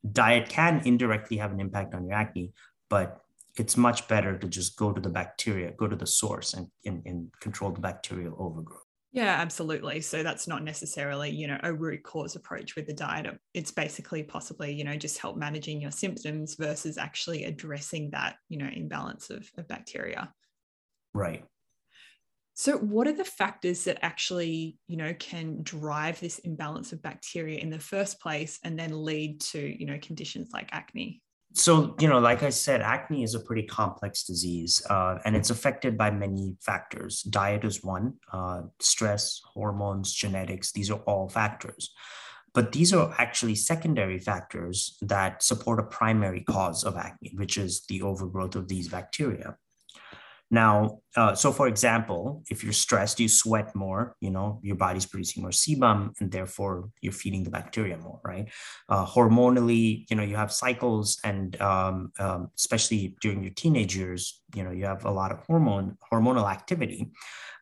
diet 0.09 0.49
can 0.49 0.81
indirectly 0.85 1.37
have 1.37 1.51
an 1.51 1.59
impact 1.59 1.93
on 1.93 2.05
your 2.05 2.13
acne, 2.13 2.53
but 2.89 3.21
it's 3.59 3.77
much 3.77 4.07
better 4.07 4.37
to 4.37 4.47
just 4.47 4.77
go 4.77 4.91
to 4.91 5.01
the 5.01 5.09
bacteria, 5.09 5.71
go 5.71 5.87
to 5.87 5.95
the 5.95 6.07
source 6.07 6.53
and, 6.53 6.67
and, 6.85 7.01
and 7.05 7.31
control 7.39 7.71
the 7.71 7.81
bacterial 7.81 8.35
overgrowth. 8.39 8.83
Yeah, 9.13 9.35
absolutely. 9.39 10.01
So 10.01 10.21
that's 10.21 10.47
not 10.47 10.63
necessarily, 10.63 11.31
you 11.31 11.47
know, 11.47 11.57
a 11.63 11.73
root 11.73 12.03
cause 12.03 12.35
approach 12.35 12.75
with 12.75 12.87
the 12.87 12.93
diet. 12.93 13.25
It's 13.53 13.71
basically 13.71 14.21
possibly, 14.21 14.73
you 14.73 14.83
know, 14.83 14.95
just 14.95 15.17
help 15.17 15.37
managing 15.37 15.81
your 15.81 15.91
symptoms 15.91 16.55
versus 16.55 16.97
actually 16.97 17.45
addressing 17.45 18.11
that, 18.11 18.35
you 18.49 18.57
know, 18.57 18.69
imbalance 18.71 19.29
of, 19.29 19.49
of 19.57 19.67
bacteria. 19.67 20.31
Right. 21.13 21.45
So 22.53 22.77
what 22.77 23.07
are 23.07 23.13
the 23.13 23.23
factors 23.23 23.85
that 23.85 23.99
actually, 24.03 24.77
you 24.87 24.97
know, 24.97 25.13
can 25.13 25.63
drive 25.63 26.19
this 26.19 26.39
imbalance 26.39 26.91
of 26.91 27.01
bacteria 27.01 27.59
in 27.59 27.69
the 27.69 27.79
first 27.79 28.19
place 28.19 28.59
and 28.63 28.77
then 28.77 29.03
lead 29.03 29.41
to, 29.41 29.59
you 29.59 29.85
know, 29.85 29.99
conditions 30.01 30.49
like 30.53 30.69
acne? 30.71 31.21
So 31.53 31.95
you 31.99 32.07
know 32.07 32.19
like 32.19 32.43
i 32.43 32.49
said 32.49 32.81
acne 32.81 33.23
is 33.23 33.33
a 33.33 33.39
pretty 33.39 33.63
complex 33.63 34.23
disease 34.23 34.85
uh, 34.89 35.17
and 35.25 35.35
it's 35.35 35.49
affected 35.49 35.97
by 35.97 36.11
many 36.11 36.55
factors. 36.61 37.23
Diet 37.23 37.63
is 37.63 37.83
one 37.83 38.13
uh, 38.31 38.63
stress 38.79 39.41
hormones 39.53 40.13
genetics 40.13 40.71
these 40.71 40.91
are 40.91 40.99
all 41.05 41.29
factors. 41.29 41.93
But 42.53 42.71
these 42.71 42.91
are 42.91 43.13
actually 43.19 43.53
secondary 43.53 44.17
factors 44.17 44.97
that 45.01 45.43
support 45.43 45.79
a 45.79 45.83
primary 45.83 46.41
cause 46.41 46.83
of 46.83 46.97
acne 46.97 47.33
which 47.35 47.57
is 47.57 47.85
the 47.87 48.01
overgrowth 48.01 48.55
of 48.55 48.67
these 48.67 48.87
bacteria 48.87 49.57
now, 50.49 50.99
uh, 51.15 51.35
so 51.35 51.51
for 51.51 51.67
example, 51.67 52.43
if 52.49 52.63
you're 52.63 52.73
stressed, 52.73 53.19
you 53.19 53.27
sweat 53.27 53.75
more, 53.75 54.15
you 54.21 54.29
know, 54.29 54.59
your 54.63 54.77
body's 54.77 55.05
producing 55.05 55.43
more 55.43 55.51
sebum 55.51 56.13
and 56.19 56.31
therefore 56.31 56.89
you're 57.01 57.11
feeding 57.11 57.43
the 57.43 57.49
bacteria 57.49 57.97
more, 57.97 58.19
right? 58.23 58.49
Uh, 58.87 59.05
hormonally, 59.05 60.05
you 60.09 60.15
know, 60.15 60.23
you 60.23 60.37
have 60.37 60.51
cycles 60.51 61.19
and 61.23 61.59
um, 61.61 62.11
um, 62.19 62.49
especially 62.57 63.15
during 63.21 63.43
your 63.43 63.53
teenage 63.53 63.95
years, 63.95 64.41
you 64.55 64.63
know, 64.63 64.71
you 64.71 64.85
have 64.85 65.03
a 65.05 65.11
lot 65.11 65.31
of 65.31 65.39
hormone 65.47 65.97
hormonal 66.11 66.49
activity. 66.49 67.11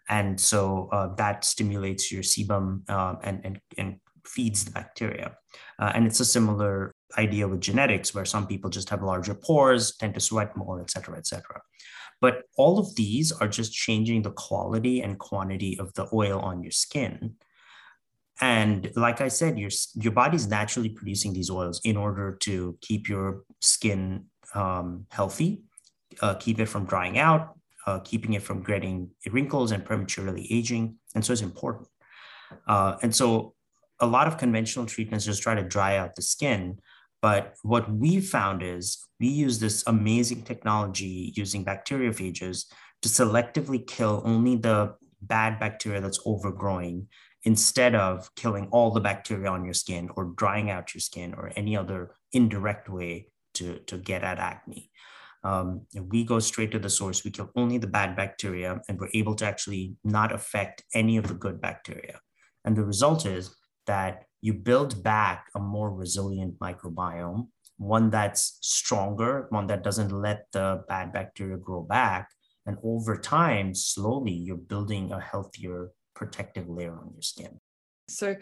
And 0.07 0.39
so 0.39 0.89
uh, 0.91 1.15
that 1.15 1.43
stimulates 1.43 2.11
your 2.11 2.21
sebum 2.21 2.87
um, 2.89 3.17
and, 3.23 3.41
and, 3.43 3.59
and 3.79 3.99
feeds 4.27 4.63
the 4.63 4.71
bacteria. 4.71 5.35
Uh, 5.79 5.91
and 5.95 6.05
it's 6.05 6.19
a 6.19 6.25
similar 6.25 6.93
idea 7.17 7.47
with 7.47 7.61
genetics 7.61 8.13
where 8.13 8.25
some 8.25 8.45
people 8.45 8.69
just 8.69 8.89
have 8.89 9.01
larger 9.01 9.33
pores, 9.33 9.95
tend 9.97 10.13
to 10.13 10.19
sweat 10.19 10.55
more, 10.55 10.81
et 10.81 10.91
cetera, 10.91 11.17
et 11.17 11.25
cetera. 11.25 11.61
But 12.21 12.43
all 12.57 12.79
of 12.79 12.95
these 12.95 13.31
are 13.31 13.47
just 13.47 13.73
changing 13.73 14.21
the 14.21 14.31
quality 14.31 15.01
and 15.01 15.19
quantity 15.19 15.77
of 15.79 15.93
the 15.93 16.07
oil 16.13 16.39
on 16.39 16.63
your 16.63 16.71
skin. 16.71 17.35
And 18.41 18.91
like 18.95 19.21
I 19.21 19.29
said, 19.29 19.57
your, 19.57 19.69
your 19.95 20.11
body's 20.11 20.47
naturally 20.47 20.89
producing 20.89 21.33
these 21.33 21.49
oils 21.49 21.81
in 21.83 21.95
order 21.95 22.35
to 22.41 22.77
keep 22.81 23.07
your 23.07 23.43
skin 23.61 24.25
um, 24.53 25.05
healthy, 25.09 25.61
uh, 26.21 26.35
keep 26.35 26.59
it 26.59 26.65
from 26.65 26.85
drying 26.85 27.17
out, 27.17 27.57
uh, 27.87 27.99
keeping 27.99 28.33
it 28.33 28.41
from 28.41 28.63
getting 28.63 29.11
wrinkles 29.31 29.71
and 29.71 29.85
prematurely 29.85 30.51
aging. 30.51 30.95
And 31.13 31.23
so 31.23 31.33
it's 31.33 31.41
important. 31.41 31.87
Uh, 32.67 32.97
and 33.01 33.15
so 33.15 33.53
a 33.99 34.07
lot 34.07 34.27
of 34.27 34.37
conventional 34.37 34.85
treatments 34.85 35.25
just 35.25 35.41
try 35.41 35.55
to 35.55 35.63
dry 35.63 35.97
out 35.97 36.15
the 36.15 36.21
skin. 36.21 36.79
But 37.25 37.55
what 37.63 37.91
we 37.91 38.21
found 38.21 38.61
is 38.61 38.99
we 39.19 39.29
use 39.29 39.57
this 39.57 39.83
amazing 39.87 40.43
technology 40.43 41.33
using 41.35 41.65
bacteriophages 41.65 42.65
to 43.01 43.09
selectively 43.09 43.81
kill 43.87 44.21
only 44.23 44.57
the 44.57 44.93
bad 45.23 45.59
bacteria 45.59 46.01
that's 46.01 46.19
overgrowing 46.23 47.07
instead 47.43 47.95
of 47.95 48.29
killing 48.35 48.67
all 48.71 48.91
the 48.91 48.99
bacteria 48.99 49.49
on 49.49 49.65
your 49.65 49.73
skin 49.73 50.11
or 50.15 50.33
drying 50.37 50.69
out 50.69 50.93
your 50.93 51.01
skin 51.01 51.33
or 51.33 51.51
any 51.55 51.75
other 51.75 52.11
indirect 52.31 52.89
way 52.89 53.31
to, 53.55 53.79
to 53.87 53.97
get 53.97 54.23
at 54.23 54.37
acne. 54.37 54.91
Um, 55.43 55.87
we 55.99 56.25
go 56.25 56.37
straight 56.37 56.71
to 56.73 56.79
the 56.79 56.91
source. 56.91 57.25
We 57.25 57.31
kill 57.31 57.49
only 57.55 57.79
the 57.79 57.87
bad 57.87 58.15
bacteria, 58.15 58.81
and 58.87 58.99
we're 58.99 59.09
able 59.15 59.33
to 59.37 59.47
actually 59.47 59.95
not 60.03 60.31
affect 60.31 60.83
any 60.93 61.17
of 61.17 61.27
the 61.27 61.33
good 61.33 61.59
bacteria. 61.59 62.19
And 62.63 62.75
the 62.75 62.85
result 62.85 63.25
is 63.25 63.55
that 63.87 64.25
you 64.45 64.53
build 64.53 65.01
back 65.01 65.49
a 65.55 65.59
more 65.59 65.91
resilient 65.91 66.59
microbiome, 66.59 67.47
one 67.77 68.11
that's 68.11 68.59
stronger, 68.61 69.47
one 69.49 69.65
that 69.65 69.83
doesn't 69.83 70.11
let 70.11 70.45
the 70.51 70.83
bad 70.87 71.11
bacteria 71.11 71.57
grow 71.57 71.81
back. 71.81 72.29
And 72.67 72.77
over 72.83 73.17
time, 73.17 73.73
slowly, 73.73 74.33
you're 74.33 74.69
building 74.73 75.11
a 75.11 75.19
healthier 75.19 75.89
protective 76.13 76.69
layer 76.69 76.93
on 76.93 77.09
your 77.11 77.23
skin. 77.23 77.59
So, 78.07 78.35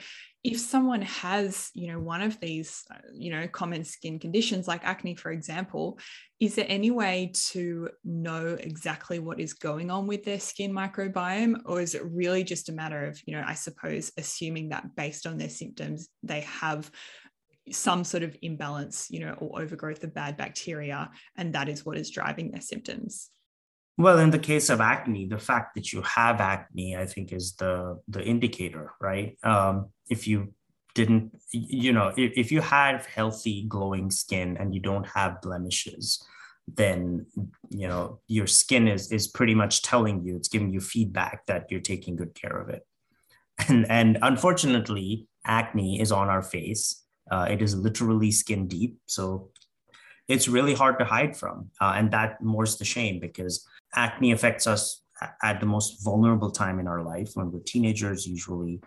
if 0.43 0.59
someone 0.59 1.01
has, 1.03 1.69
you 1.73 1.87
know, 1.87 1.99
one 1.99 2.21
of 2.21 2.37
these, 2.41 2.83
uh, 2.91 2.97
you 3.13 3.31
know, 3.31 3.47
common 3.47 3.85
skin 3.85 4.19
conditions 4.19 4.67
like 4.67 4.83
acne, 4.83 5.15
for 5.15 5.31
example, 5.31 5.97
is 6.41 6.55
there 6.55 6.65
any 6.67 6.91
way 6.91 7.31
to 7.51 7.89
know 8.03 8.57
exactly 8.59 9.19
what 9.19 9.39
is 9.39 9.53
going 9.53 9.89
on 9.89 10.05
with 10.05 10.25
their 10.25 10.41
skin 10.41 10.73
microbiome? 10.73 11.61
Or 11.65 11.79
is 11.79 11.95
it 11.95 12.03
really 12.03 12.43
just 12.43 12.67
a 12.67 12.73
matter 12.73 13.05
of, 13.05 13.21
you 13.25 13.35
know, 13.35 13.43
I 13.45 13.53
suppose, 13.53 14.11
assuming 14.17 14.69
that 14.69 14.95
based 14.97 15.25
on 15.25 15.37
their 15.37 15.49
symptoms, 15.49 16.09
they 16.23 16.41
have 16.41 16.91
some 17.71 18.03
sort 18.03 18.23
of 18.23 18.35
imbalance, 18.41 19.07
you 19.09 19.21
know, 19.21 19.33
or 19.33 19.61
overgrowth 19.61 20.03
of 20.03 20.13
bad 20.13 20.35
bacteria, 20.35 21.09
and 21.37 21.53
that 21.53 21.69
is 21.69 21.85
what 21.85 21.97
is 21.97 22.11
driving 22.11 22.51
their 22.51 22.61
symptoms? 22.61 23.29
Well, 23.97 24.17
in 24.17 24.31
the 24.31 24.39
case 24.39 24.69
of 24.69 24.81
acne, 24.81 25.27
the 25.27 25.37
fact 25.37 25.75
that 25.75 25.93
you 25.93 26.01
have 26.01 26.41
acne, 26.41 26.97
I 26.97 27.05
think, 27.05 27.31
is 27.31 27.53
the 27.55 27.99
the 28.07 28.23
indicator, 28.23 28.93
right? 28.99 29.37
Um, 29.43 29.89
if 30.09 30.27
you 30.27 30.53
didn't, 30.95 31.37
you 31.51 31.91
know, 31.91 32.11
if, 32.17 32.33
if 32.35 32.51
you 32.51 32.61
have 32.61 33.05
healthy, 33.05 33.65
glowing 33.67 34.09
skin 34.09 34.57
and 34.57 34.73
you 34.73 34.81
don't 34.81 35.07
have 35.07 35.41
blemishes, 35.41 36.23
then 36.67 37.25
you 37.69 37.87
know 37.87 38.19
your 38.27 38.47
skin 38.47 38.87
is 38.87 39.11
is 39.11 39.27
pretty 39.27 39.53
much 39.53 39.83
telling 39.83 40.23
you, 40.23 40.37
it's 40.37 40.47
giving 40.47 40.71
you 40.71 40.79
feedback 40.79 41.45
that 41.45 41.67
you're 41.69 41.79
taking 41.79 42.15
good 42.15 42.33
care 42.33 42.59
of 42.59 42.69
it. 42.69 42.85
And 43.69 43.85
and 43.89 44.17
unfortunately, 44.23 45.27
acne 45.45 46.01
is 46.01 46.11
on 46.11 46.29
our 46.29 46.41
face. 46.41 47.03
Uh, 47.29 47.47
it 47.49 47.61
is 47.61 47.75
literally 47.75 48.31
skin 48.31 48.67
deep, 48.67 48.97
so 49.05 49.51
it's 50.27 50.47
really 50.47 50.73
hard 50.73 50.97
to 50.99 51.05
hide 51.05 51.37
from, 51.37 51.69
uh, 51.79 51.93
and 51.95 52.11
that 52.11 52.41
more's 52.41 52.77
the 52.77 52.85
shame 52.85 53.19
because 53.19 53.67
acne 53.95 54.31
affects 54.31 54.67
us 54.67 55.01
at 55.41 55.59
the 55.59 55.65
most 55.65 56.03
vulnerable 56.03 56.51
time 56.51 56.79
in 56.79 56.87
our 56.87 57.01
life 57.01 57.31
when 57.35 57.51
we're 57.51 57.59
teenagers 57.65 58.27
usually 58.27 58.81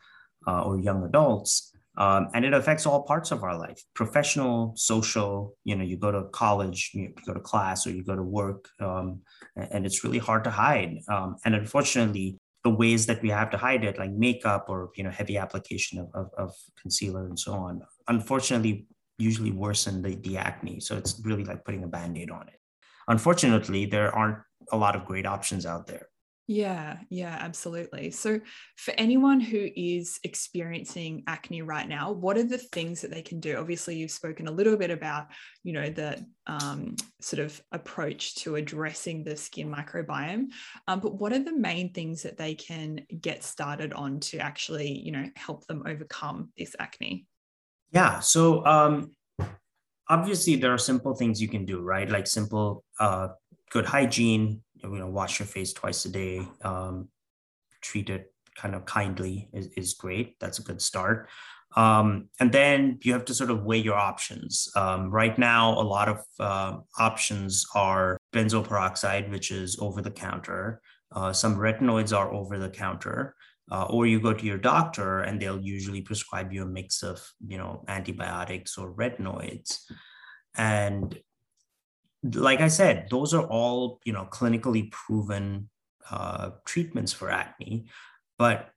uh, 0.47 0.63
or 0.63 0.79
young 0.79 1.05
adults 1.05 1.73
um, 1.99 2.29
and 2.35 2.45
it 2.45 2.53
affects 2.53 2.85
all 2.85 3.03
parts 3.03 3.31
of 3.31 3.43
our 3.43 3.57
life 3.59 3.83
professional 3.95 4.73
social 4.77 5.55
you 5.65 5.75
know 5.75 5.85
you 5.85 5.97
go 5.97 6.13
to 6.13 6.25
college 6.31 6.91
you 6.95 7.13
go 7.27 7.33
to 7.33 7.41
class 7.41 7.87
or 7.87 7.91
you 7.91 8.05
go 8.05 8.17
to 8.17 8.23
work 8.23 8.69
um, 8.81 9.21
and 9.57 9.87
it's 9.87 10.05
really 10.05 10.19
hard 10.19 10.45
to 10.45 10.51
hide 10.51 10.99
um, 11.09 11.37
and 11.45 11.55
unfortunately 11.55 12.39
the 12.65 12.71
ways 12.71 13.07
that 13.07 13.23
we 13.23 13.31
have 13.31 13.51
to 13.51 13.57
hide 13.57 13.85
it 13.85 13.99
like 13.99 14.11
makeup 14.11 14.67
or 14.69 14.91
you 14.97 15.05
know 15.05 15.11
heavy 15.11 15.39
application 15.39 15.99
of, 15.99 16.09
of, 16.15 16.31
of 16.37 16.55
concealer 16.81 17.27
and 17.27 17.39
so 17.39 17.53
on 17.53 17.81
unfortunately 18.09 18.87
usually 19.19 19.51
worsen 19.51 20.03
the, 20.03 20.17
the 20.17 20.37
acne. 20.37 20.81
So 20.81 20.97
it's 20.97 21.21
really 21.25 21.45
like 21.45 21.65
putting 21.65 21.85
a 21.85 21.89
band-aid 21.89 22.31
on 22.31 22.49
it 22.49 22.61
unfortunately 23.09 23.87
there 23.87 24.15
aren't 24.15 24.39
a 24.73 24.77
lot 24.77 24.97
of 24.97 25.05
great 25.05 25.27
options 25.27 25.67
out 25.67 25.87
there. 25.87 26.09
Yeah, 26.49 26.99
yeah, 27.11 27.37
absolutely. 27.41 28.13
So, 28.13 28.39
for 28.77 28.95
anyone 28.97 29.41
who 29.41 29.69
is 29.75 30.21
experiencing 30.23 31.25
acne 31.27 31.63
right 31.63 31.89
now, 31.89 32.13
what 32.13 32.39
are 32.39 32.45
the 32.45 32.59
things 32.59 33.01
that 33.01 33.11
they 33.11 33.23
can 33.23 33.41
do? 33.41 33.57
Obviously, 33.57 33.97
you've 33.97 34.13
spoken 34.13 34.47
a 34.47 34.53
little 34.53 34.77
bit 34.77 34.93
about, 34.93 35.27
you 35.65 35.73
know, 35.73 35.91
the 35.91 36.25
um, 36.47 36.95
sort 37.21 37.41
of 37.41 37.61
approach 37.73 38.37
to 38.37 38.55
addressing 38.55 39.25
the 39.25 39.37
skin 39.37 39.69
microbiome, 39.69 40.47
um, 40.87 41.01
but 41.01 41.19
what 41.19 41.33
are 41.33 41.43
the 41.43 41.57
main 41.57 41.93
things 41.93 42.23
that 42.23 42.39
they 42.39 42.55
can 42.55 43.05
get 43.21 43.43
started 43.43 43.93
on 43.93 44.21
to 44.21 44.39
actually, 44.39 44.93
you 44.93 45.11
know, 45.11 45.29
help 45.35 45.67
them 45.67 45.83
overcome 45.85 46.53
this 46.57 46.77
acne? 46.79 47.27
Yeah. 47.91 48.21
So, 48.21 48.65
um, 48.65 49.16
obviously, 50.09 50.57
there 50.57 50.73
are 50.73 50.79
simple 50.79 51.15
things 51.15 51.41
you 51.41 51.49
can 51.49 51.65
do, 51.65 51.81
right? 51.81 52.09
Like 52.09 52.27
simple, 52.27 52.85
uh, 53.01 53.29
good 53.71 53.87
hygiene, 53.87 54.63
you 54.83 54.99
know 54.99 55.09
wash 55.09 55.39
your 55.39 55.47
face 55.47 55.73
twice 55.73 56.05
a 56.05 56.09
day 56.09 56.47
um, 56.63 57.09
treat 57.81 58.11
it 58.11 58.33
kind 58.57 58.75
of 58.75 58.85
kindly 58.87 59.49
is, 59.53 59.67
is 59.77 59.95
great. 59.95 60.39
That's 60.41 60.59
a 60.59 60.63
good 60.63 60.81
start. 60.81 61.29
Um, 61.77 62.31
and 62.41 62.51
then 62.51 62.99
you 63.03 63.13
have 63.13 63.27
to 63.27 63.35
sort 63.35 63.51
of 63.51 63.65
weigh 63.65 63.79
your 63.79 63.97
options. 63.97 64.67
Um, 64.75 65.11
right 65.11 65.39
now 65.39 65.79
a 65.79 65.83
lot 65.83 66.09
of 66.09 66.25
uh, 66.41 66.79
options 66.99 67.67
are 67.75 68.17
benzoyl 68.33 68.67
peroxide 68.67 69.31
which 69.31 69.51
is 69.51 69.79
over 69.79 70.01
the 70.01 70.11
counter. 70.11 70.81
Uh, 71.13 71.33
some 71.33 71.57
retinoids 71.57 72.17
are 72.17 72.33
over 72.33 72.59
the 72.59 72.71
counter 72.71 73.35
uh, 73.71 73.85
or 73.91 74.07
you 74.07 74.21
go 74.21 74.33
to 74.33 74.47
your 74.47 74.59
doctor 74.59 75.21
and 75.21 75.41
they'll 75.41 75.61
usually 75.61 76.01
prescribe 76.01 76.53
you 76.53 76.63
a 76.63 76.67
mix 76.67 77.03
of 77.03 77.21
you 77.47 77.59
know 77.59 77.85
antibiotics 77.89 78.79
or 78.79 78.93
retinoids 78.93 79.79
and 80.57 81.19
like 82.35 82.61
I 82.61 82.69
said, 82.69 83.09
those 83.11 83.35
are 83.35 83.47
all 83.47 84.01
you 84.05 84.13
know 84.13 84.27
clinically 84.31 84.91
proven 84.91 85.69
uh, 86.11 86.51
treatments 86.65 87.13
for 87.13 87.31
acne, 87.31 87.87
but 88.39 88.71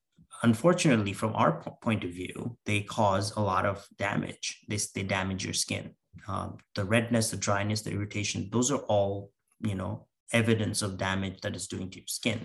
unfortunately, 0.44 1.14
from 1.14 1.36
our 1.36 1.64
point 1.82 2.04
of 2.04 2.12
view, 2.12 2.58
they 2.66 2.82
cause 2.82 3.36
a 3.36 3.42
lot 3.42 3.66
of 3.66 3.86
damage. 3.98 4.60
They 4.68 4.80
they 4.94 5.04
damage 5.04 5.44
your 5.44 5.54
skin. 5.54 5.96
Um, 6.28 6.58
the 6.76 6.84
redness, 6.84 7.32
the 7.32 7.38
dryness, 7.38 7.82
the 7.82 7.92
irritation, 7.92 8.50
those 8.52 8.72
are 8.72 8.84
all 8.88 9.32
you 9.62 9.76
know 9.76 10.08
evidence 10.32 10.82
of 10.82 10.98
damage 10.98 11.42
that 11.42 11.56
is 11.56 11.68
doing 11.68 11.90
to 11.90 12.00
your 12.00 12.08
skin. 12.08 12.42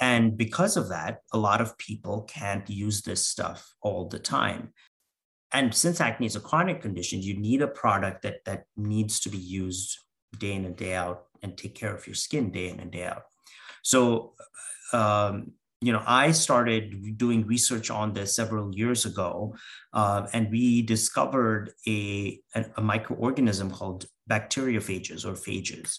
And 0.00 0.36
because 0.36 0.76
of 0.76 0.90
that, 0.90 1.20
a 1.32 1.38
lot 1.38 1.60
of 1.60 1.78
people 1.78 2.22
can't 2.22 2.68
use 2.68 3.02
this 3.02 3.26
stuff 3.26 3.74
all 3.80 4.08
the 4.08 4.18
time 4.18 4.72
and 5.52 5.74
since 5.74 6.00
acne 6.00 6.26
is 6.26 6.36
a 6.36 6.40
chronic 6.40 6.82
condition, 6.82 7.22
you 7.22 7.38
need 7.38 7.62
a 7.62 7.68
product 7.68 8.22
that 8.22 8.44
that 8.44 8.64
needs 8.76 9.20
to 9.20 9.28
be 9.28 9.38
used 9.38 9.98
day 10.38 10.52
in 10.52 10.64
and 10.64 10.76
day 10.76 10.94
out 10.94 11.24
and 11.42 11.56
take 11.56 11.74
care 11.74 11.94
of 11.94 12.06
your 12.06 12.14
skin 12.14 12.50
day 12.50 12.68
in 12.68 12.80
and 12.80 12.90
day 12.90 13.04
out. 13.04 13.22
So, 13.82 14.34
um, 14.92 15.52
you 15.80 15.92
know, 15.92 16.02
I 16.06 16.32
started 16.32 17.16
doing 17.16 17.46
research 17.46 17.90
on 17.90 18.12
this 18.12 18.34
several 18.34 18.74
years 18.74 19.04
ago, 19.04 19.54
uh, 19.92 20.26
and 20.32 20.50
we 20.50 20.82
discovered 20.82 21.72
a, 21.86 22.40
a, 22.54 22.60
a, 22.76 22.82
microorganism 22.82 23.72
called 23.72 24.06
bacteriophages 24.28 25.24
or 25.24 25.32
phages. 25.32 25.98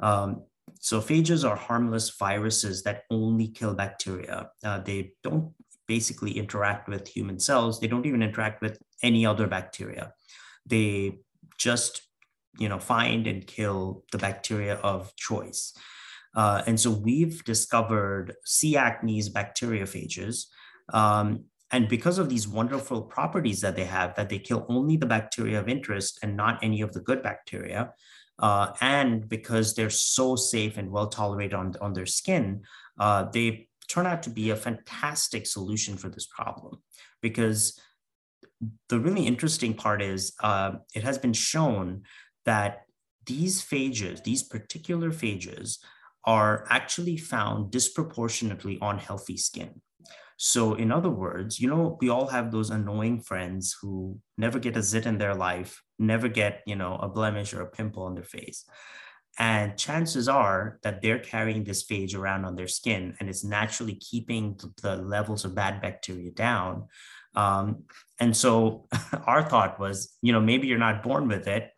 Um, 0.00 0.44
so 0.80 1.00
phages 1.00 1.48
are 1.48 1.56
harmless 1.56 2.10
viruses 2.10 2.82
that 2.82 3.04
only 3.10 3.48
kill 3.48 3.74
bacteria. 3.74 4.50
Uh, 4.64 4.80
they 4.80 5.12
don't 5.22 5.52
basically 5.86 6.32
interact 6.32 6.88
with 6.88 7.08
human 7.08 7.38
cells. 7.38 7.80
They 7.80 7.86
don't 7.86 8.06
even 8.06 8.22
interact 8.22 8.60
with 8.60 8.78
any 9.02 9.24
other 9.24 9.46
bacteria. 9.46 10.12
They 10.64 11.18
just, 11.58 12.02
you 12.58 12.68
know, 12.68 12.78
find 12.78 13.26
and 13.26 13.46
kill 13.46 14.04
the 14.12 14.18
bacteria 14.18 14.74
of 14.76 15.14
choice. 15.16 15.72
Uh, 16.34 16.62
and 16.66 16.78
so 16.78 16.90
we've 16.90 17.42
discovered 17.44 18.34
C. 18.44 18.74
acnes 18.74 19.30
bacteriophages. 19.30 20.46
Um, 20.92 21.44
and 21.70 21.88
because 21.88 22.18
of 22.18 22.28
these 22.28 22.46
wonderful 22.46 23.02
properties 23.02 23.60
that 23.62 23.74
they 23.74 23.84
have, 23.84 24.14
that 24.16 24.28
they 24.28 24.38
kill 24.38 24.66
only 24.68 24.96
the 24.96 25.06
bacteria 25.06 25.58
of 25.58 25.68
interest 25.68 26.18
and 26.22 26.36
not 26.36 26.62
any 26.62 26.80
of 26.80 26.92
the 26.92 27.00
good 27.00 27.22
bacteria, 27.22 27.92
uh, 28.38 28.72
and 28.80 29.28
because 29.28 29.74
they're 29.74 29.90
so 29.90 30.36
safe 30.36 30.76
and 30.76 30.90
well 30.90 31.08
tolerated 31.08 31.54
on, 31.54 31.74
on 31.80 31.92
their 31.92 32.06
skin, 32.06 32.62
uh, 32.98 33.24
they 33.32 33.68
turn 33.88 34.06
out 34.06 34.22
to 34.24 34.30
be 34.30 34.50
a 34.50 34.56
fantastic 34.56 35.46
solution 35.46 35.96
for 35.96 36.08
this 36.08 36.26
problem 36.26 36.82
because 37.22 37.80
the 38.88 38.98
really 38.98 39.26
interesting 39.26 39.74
part 39.74 40.02
is 40.02 40.32
uh, 40.42 40.72
it 40.94 41.04
has 41.04 41.18
been 41.18 41.32
shown 41.32 42.02
that 42.44 42.82
these 43.26 43.62
phages, 43.62 44.22
these 44.22 44.42
particular 44.42 45.10
phages, 45.10 45.78
are 46.24 46.66
actually 46.70 47.16
found 47.16 47.70
disproportionately 47.70 48.78
on 48.80 48.98
healthy 48.98 49.36
skin. 49.36 49.80
So, 50.38 50.74
in 50.74 50.92
other 50.92 51.10
words, 51.10 51.60
you 51.60 51.68
know, 51.68 51.96
we 52.00 52.08
all 52.08 52.26
have 52.26 52.50
those 52.50 52.70
annoying 52.70 53.20
friends 53.20 53.76
who 53.80 54.18
never 54.36 54.58
get 54.58 54.76
a 54.76 54.82
zit 54.82 55.06
in 55.06 55.18
their 55.18 55.34
life, 55.34 55.82
never 55.98 56.28
get, 56.28 56.62
you 56.66 56.76
know, 56.76 56.96
a 56.96 57.08
blemish 57.08 57.54
or 57.54 57.62
a 57.62 57.70
pimple 57.70 58.04
on 58.04 58.14
their 58.14 58.24
face. 58.24 58.64
And 59.38 59.76
chances 59.76 60.28
are 60.28 60.78
that 60.82 61.02
they're 61.02 61.18
carrying 61.18 61.64
this 61.64 61.84
phage 61.84 62.16
around 62.16 62.44
on 62.44 62.56
their 62.56 62.68
skin 62.68 63.14
and 63.20 63.28
it's 63.28 63.44
naturally 63.44 63.96
keeping 63.96 64.58
the 64.82 64.96
levels 64.96 65.44
of 65.44 65.54
bad 65.54 65.82
bacteria 65.82 66.30
down. 66.30 66.86
Um, 67.34 67.84
and 68.18 68.34
so 68.34 68.88
our 69.26 69.42
thought 69.42 69.78
was, 69.78 70.16
you 70.22 70.32
know, 70.32 70.40
maybe 70.40 70.66
you're 70.66 70.78
not 70.78 71.02
born 71.02 71.28
with 71.28 71.48
it, 71.48 71.70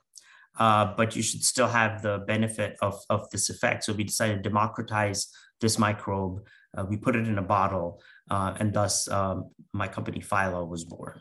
uh, 0.58 0.94
but 0.96 1.16
you 1.16 1.22
should 1.22 1.42
still 1.42 1.66
have 1.66 2.00
the 2.00 2.18
benefit 2.26 2.76
of, 2.80 3.00
of 3.10 3.28
this 3.30 3.50
effect. 3.50 3.84
So 3.84 3.92
we 3.92 4.04
decided 4.04 4.36
to 4.36 4.48
democratize 4.48 5.28
this 5.60 5.78
microbe. 5.78 6.46
Uh, 6.76 6.84
we 6.88 6.96
put 6.96 7.16
it 7.16 7.26
in 7.26 7.38
a 7.38 7.42
bottle, 7.42 8.00
uh, 8.30 8.54
and 8.60 8.72
thus 8.72 9.08
um, 9.08 9.50
my 9.72 9.88
company 9.88 10.20
Phyla 10.20 10.66
was 10.66 10.84
born. 10.84 11.20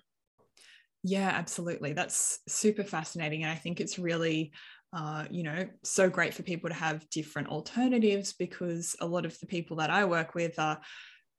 Yeah, 1.08 1.30
absolutely. 1.30 1.94
That's 1.94 2.40
super 2.50 2.84
fascinating. 2.84 3.44
And 3.44 3.52
I 3.52 3.56
think 3.56 3.80
it's 3.80 3.98
really 3.98 4.52
uh, 4.94 5.26
you 5.30 5.44
know, 5.44 5.68
so 5.84 6.10
great 6.10 6.34
for 6.34 6.44
people 6.44 6.70
to 6.70 6.76
have 6.76 7.10
different 7.10 7.50
alternatives 7.50 8.32
because 8.34 8.96
a 9.02 9.06
lot 9.06 9.26
of 9.26 9.38
the 9.40 9.46
people 9.46 9.76
that 9.78 9.90
I 9.90 10.06
work 10.06 10.34
with 10.34 10.58
are 10.60 10.80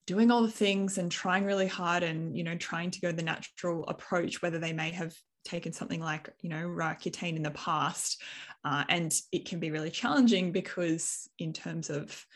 doing 0.06 0.30
all 0.30 0.42
the 0.42 0.50
things 0.50 0.98
and 0.98 1.10
trying 1.10 1.44
really 1.44 1.66
hard 1.66 2.02
and, 2.02 2.36
you 2.36 2.44
know, 2.44 2.56
trying 2.56 2.90
to 2.90 3.00
go 3.00 3.12
the 3.12 3.22
natural 3.22 3.86
approach, 3.88 4.42
whether 4.42 4.58
they 4.58 4.72
may 4.72 4.90
have 4.90 5.14
taken 5.44 5.72
something 5.72 6.00
like, 6.00 6.30
you 6.42 6.50
know, 6.50 6.66
Roaccutane 6.66 7.36
in 7.36 7.42
the 7.42 7.50
past. 7.52 8.22
Uh, 8.64 8.84
and 8.88 9.14
it 9.32 9.46
can 9.46 9.60
be 9.60 9.70
really 9.70 9.90
challenging 9.90 10.52
because, 10.52 11.28
in 11.38 11.52
terms 11.54 11.90
of 11.90 12.26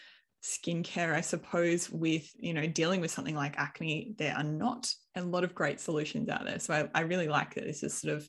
skincare, 0.42 1.14
I 1.14 1.20
suppose, 1.20 1.90
with, 1.90 2.30
you 2.36 2.54
know, 2.54 2.66
dealing 2.66 3.00
with 3.00 3.10
something 3.10 3.34
like 3.36 3.58
acne, 3.58 4.14
there 4.18 4.34
are 4.36 4.42
not 4.42 4.92
a 5.14 5.22
lot 5.22 5.44
of 5.44 5.54
great 5.54 5.80
solutions 5.80 6.28
out 6.28 6.44
there. 6.44 6.58
So 6.58 6.74
I, 6.74 6.98
I 6.98 7.02
really 7.02 7.28
like 7.28 7.54
that 7.54 7.64
this 7.64 7.82
is 7.82 7.94
sort 7.94 8.14
of 8.14 8.28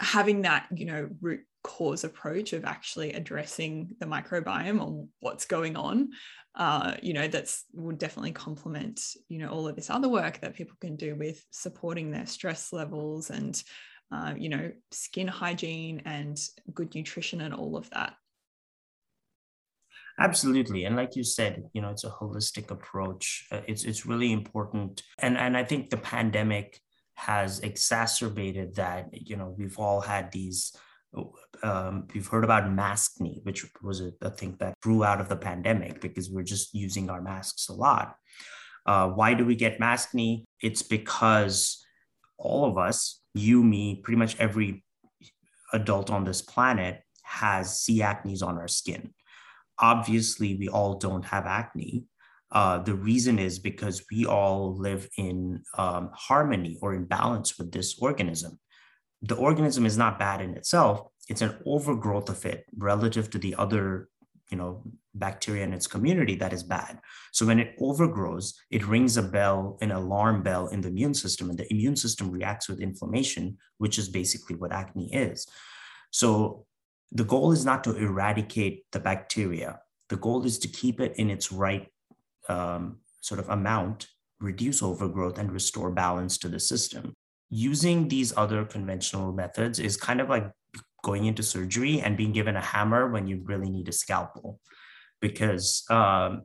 having 0.00 0.42
that 0.42 0.66
you 0.74 0.86
know 0.86 1.08
root 1.20 1.40
cause 1.64 2.04
approach 2.04 2.52
of 2.52 2.64
actually 2.64 3.12
addressing 3.12 3.88
the 3.98 4.06
microbiome 4.06 4.80
or 4.80 5.06
what's 5.20 5.44
going 5.44 5.76
on 5.76 6.08
uh, 6.54 6.94
you 7.02 7.12
know 7.12 7.28
that's 7.28 7.64
would 7.72 7.98
definitely 7.98 8.32
complement 8.32 9.00
you 9.28 9.38
know 9.38 9.48
all 9.48 9.66
of 9.66 9.76
this 9.76 9.90
other 9.90 10.08
work 10.08 10.40
that 10.40 10.54
people 10.54 10.76
can 10.80 10.96
do 10.96 11.14
with 11.16 11.44
supporting 11.50 12.10
their 12.10 12.26
stress 12.26 12.72
levels 12.72 13.30
and 13.30 13.62
uh, 14.12 14.32
you 14.36 14.48
know 14.48 14.70
skin 14.92 15.28
hygiene 15.28 16.00
and 16.04 16.38
good 16.72 16.94
nutrition 16.94 17.40
and 17.40 17.52
all 17.52 17.76
of 17.76 17.90
that 17.90 18.14
absolutely 20.18 20.84
and 20.84 20.96
like 20.96 21.14
you 21.16 21.24
said 21.24 21.62
you 21.72 21.80
know 21.80 21.90
it's 21.90 22.04
a 22.04 22.10
holistic 22.10 22.70
approach 22.70 23.46
uh, 23.52 23.60
it's 23.66 23.84
it's 23.84 24.06
really 24.06 24.32
important 24.32 25.02
and 25.18 25.36
and 25.38 25.56
i 25.56 25.64
think 25.64 25.90
the 25.90 25.96
pandemic 25.96 26.80
has 27.18 27.58
exacerbated 27.60 28.76
that. 28.76 29.08
You 29.12 29.36
know, 29.36 29.52
we've 29.58 29.78
all 29.78 30.00
had 30.00 30.30
these. 30.30 30.72
Um, 31.64 32.06
we've 32.14 32.26
heard 32.26 32.44
about 32.44 32.64
maskne, 32.64 33.44
which 33.44 33.66
was 33.82 34.00
a, 34.00 34.12
a, 34.20 34.30
thing 34.30 34.56
that 34.60 34.78
grew 34.82 35.02
out 35.02 35.22
of 35.22 35.28
the 35.28 35.36
pandemic 35.36 36.02
because 36.02 36.30
we're 36.30 36.42
just 36.42 36.74
using 36.74 37.08
our 37.08 37.22
masks 37.22 37.70
a 37.70 37.72
lot. 37.72 38.14
Uh, 38.86 39.08
why 39.08 39.32
do 39.34 39.44
we 39.44 39.56
get 39.56 39.80
maskne? 39.80 40.44
It's 40.62 40.82
because 40.82 41.82
all 42.36 42.66
of 42.66 42.76
us, 42.76 43.22
you, 43.34 43.64
me, 43.64 44.00
pretty 44.04 44.18
much 44.18 44.38
every 44.38 44.84
adult 45.72 46.10
on 46.10 46.24
this 46.24 46.42
planet 46.42 47.00
has 47.24 47.80
C. 47.80 48.00
acnes 48.00 48.42
on 48.42 48.58
our 48.58 48.68
skin. 48.68 49.12
Obviously, 49.80 50.56
we 50.56 50.68
all 50.68 50.94
don't 50.94 51.24
have 51.24 51.46
acne, 51.46 52.04
uh, 52.50 52.78
the 52.78 52.94
reason 52.94 53.38
is 53.38 53.58
because 53.58 54.04
we 54.10 54.24
all 54.24 54.74
live 54.76 55.08
in 55.16 55.62
um, 55.76 56.10
harmony 56.14 56.78
or 56.80 56.94
in 56.94 57.04
balance 57.04 57.58
with 57.58 57.70
this 57.72 57.98
organism. 57.98 58.58
The 59.22 59.36
organism 59.36 59.84
is 59.84 59.98
not 59.98 60.18
bad 60.18 60.40
in 60.40 60.54
itself, 60.56 61.08
it's 61.28 61.42
an 61.42 61.58
overgrowth 61.66 62.30
of 62.30 62.44
it 62.46 62.64
relative 62.76 63.28
to 63.30 63.38
the 63.38 63.54
other 63.56 64.08
you 64.50 64.56
know 64.56 64.82
bacteria 65.14 65.62
in 65.62 65.74
its 65.74 65.86
community 65.86 66.36
that 66.36 66.54
is 66.54 66.62
bad. 66.62 67.00
So 67.32 67.44
when 67.44 67.58
it 67.58 67.74
overgrows 67.80 68.54
it 68.70 68.86
rings 68.86 69.18
a 69.18 69.22
bell 69.22 69.76
an 69.82 69.90
alarm 69.90 70.42
bell 70.42 70.68
in 70.68 70.80
the 70.80 70.88
immune 70.88 71.12
system 71.12 71.50
and 71.50 71.58
the 71.58 71.70
immune 71.70 71.96
system 71.96 72.30
reacts 72.30 72.66
with 72.66 72.80
inflammation 72.80 73.58
which 73.76 73.98
is 73.98 74.08
basically 74.08 74.56
what 74.56 74.72
acne 74.72 75.12
is. 75.12 75.46
So 76.10 76.64
the 77.12 77.24
goal 77.24 77.52
is 77.52 77.64
not 77.64 77.84
to 77.84 77.96
eradicate 77.96 78.84
the 78.92 79.00
bacteria 79.00 79.80
The 80.08 80.16
goal 80.16 80.44
is 80.44 80.58
to 80.60 80.68
keep 80.68 81.00
it 81.00 81.16
in 81.16 81.30
its 81.30 81.52
right 81.52 81.86
um, 82.48 82.98
sort 83.20 83.40
of 83.40 83.48
amount, 83.50 84.08
reduce 84.40 84.82
overgrowth, 84.82 85.38
and 85.38 85.52
restore 85.52 85.90
balance 85.90 86.38
to 86.38 86.48
the 86.48 86.60
system. 86.60 87.14
Using 87.50 88.08
these 88.08 88.36
other 88.36 88.64
conventional 88.64 89.32
methods 89.32 89.78
is 89.78 89.96
kind 89.96 90.20
of 90.20 90.28
like 90.28 90.50
going 91.02 91.26
into 91.26 91.42
surgery 91.42 92.00
and 92.00 92.16
being 92.16 92.32
given 92.32 92.56
a 92.56 92.60
hammer 92.60 93.10
when 93.10 93.26
you 93.26 93.42
really 93.44 93.70
need 93.70 93.88
a 93.88 93.92
scalpel. 93.92 94.60
Because 95.20 95.84
um, 95.90 96.42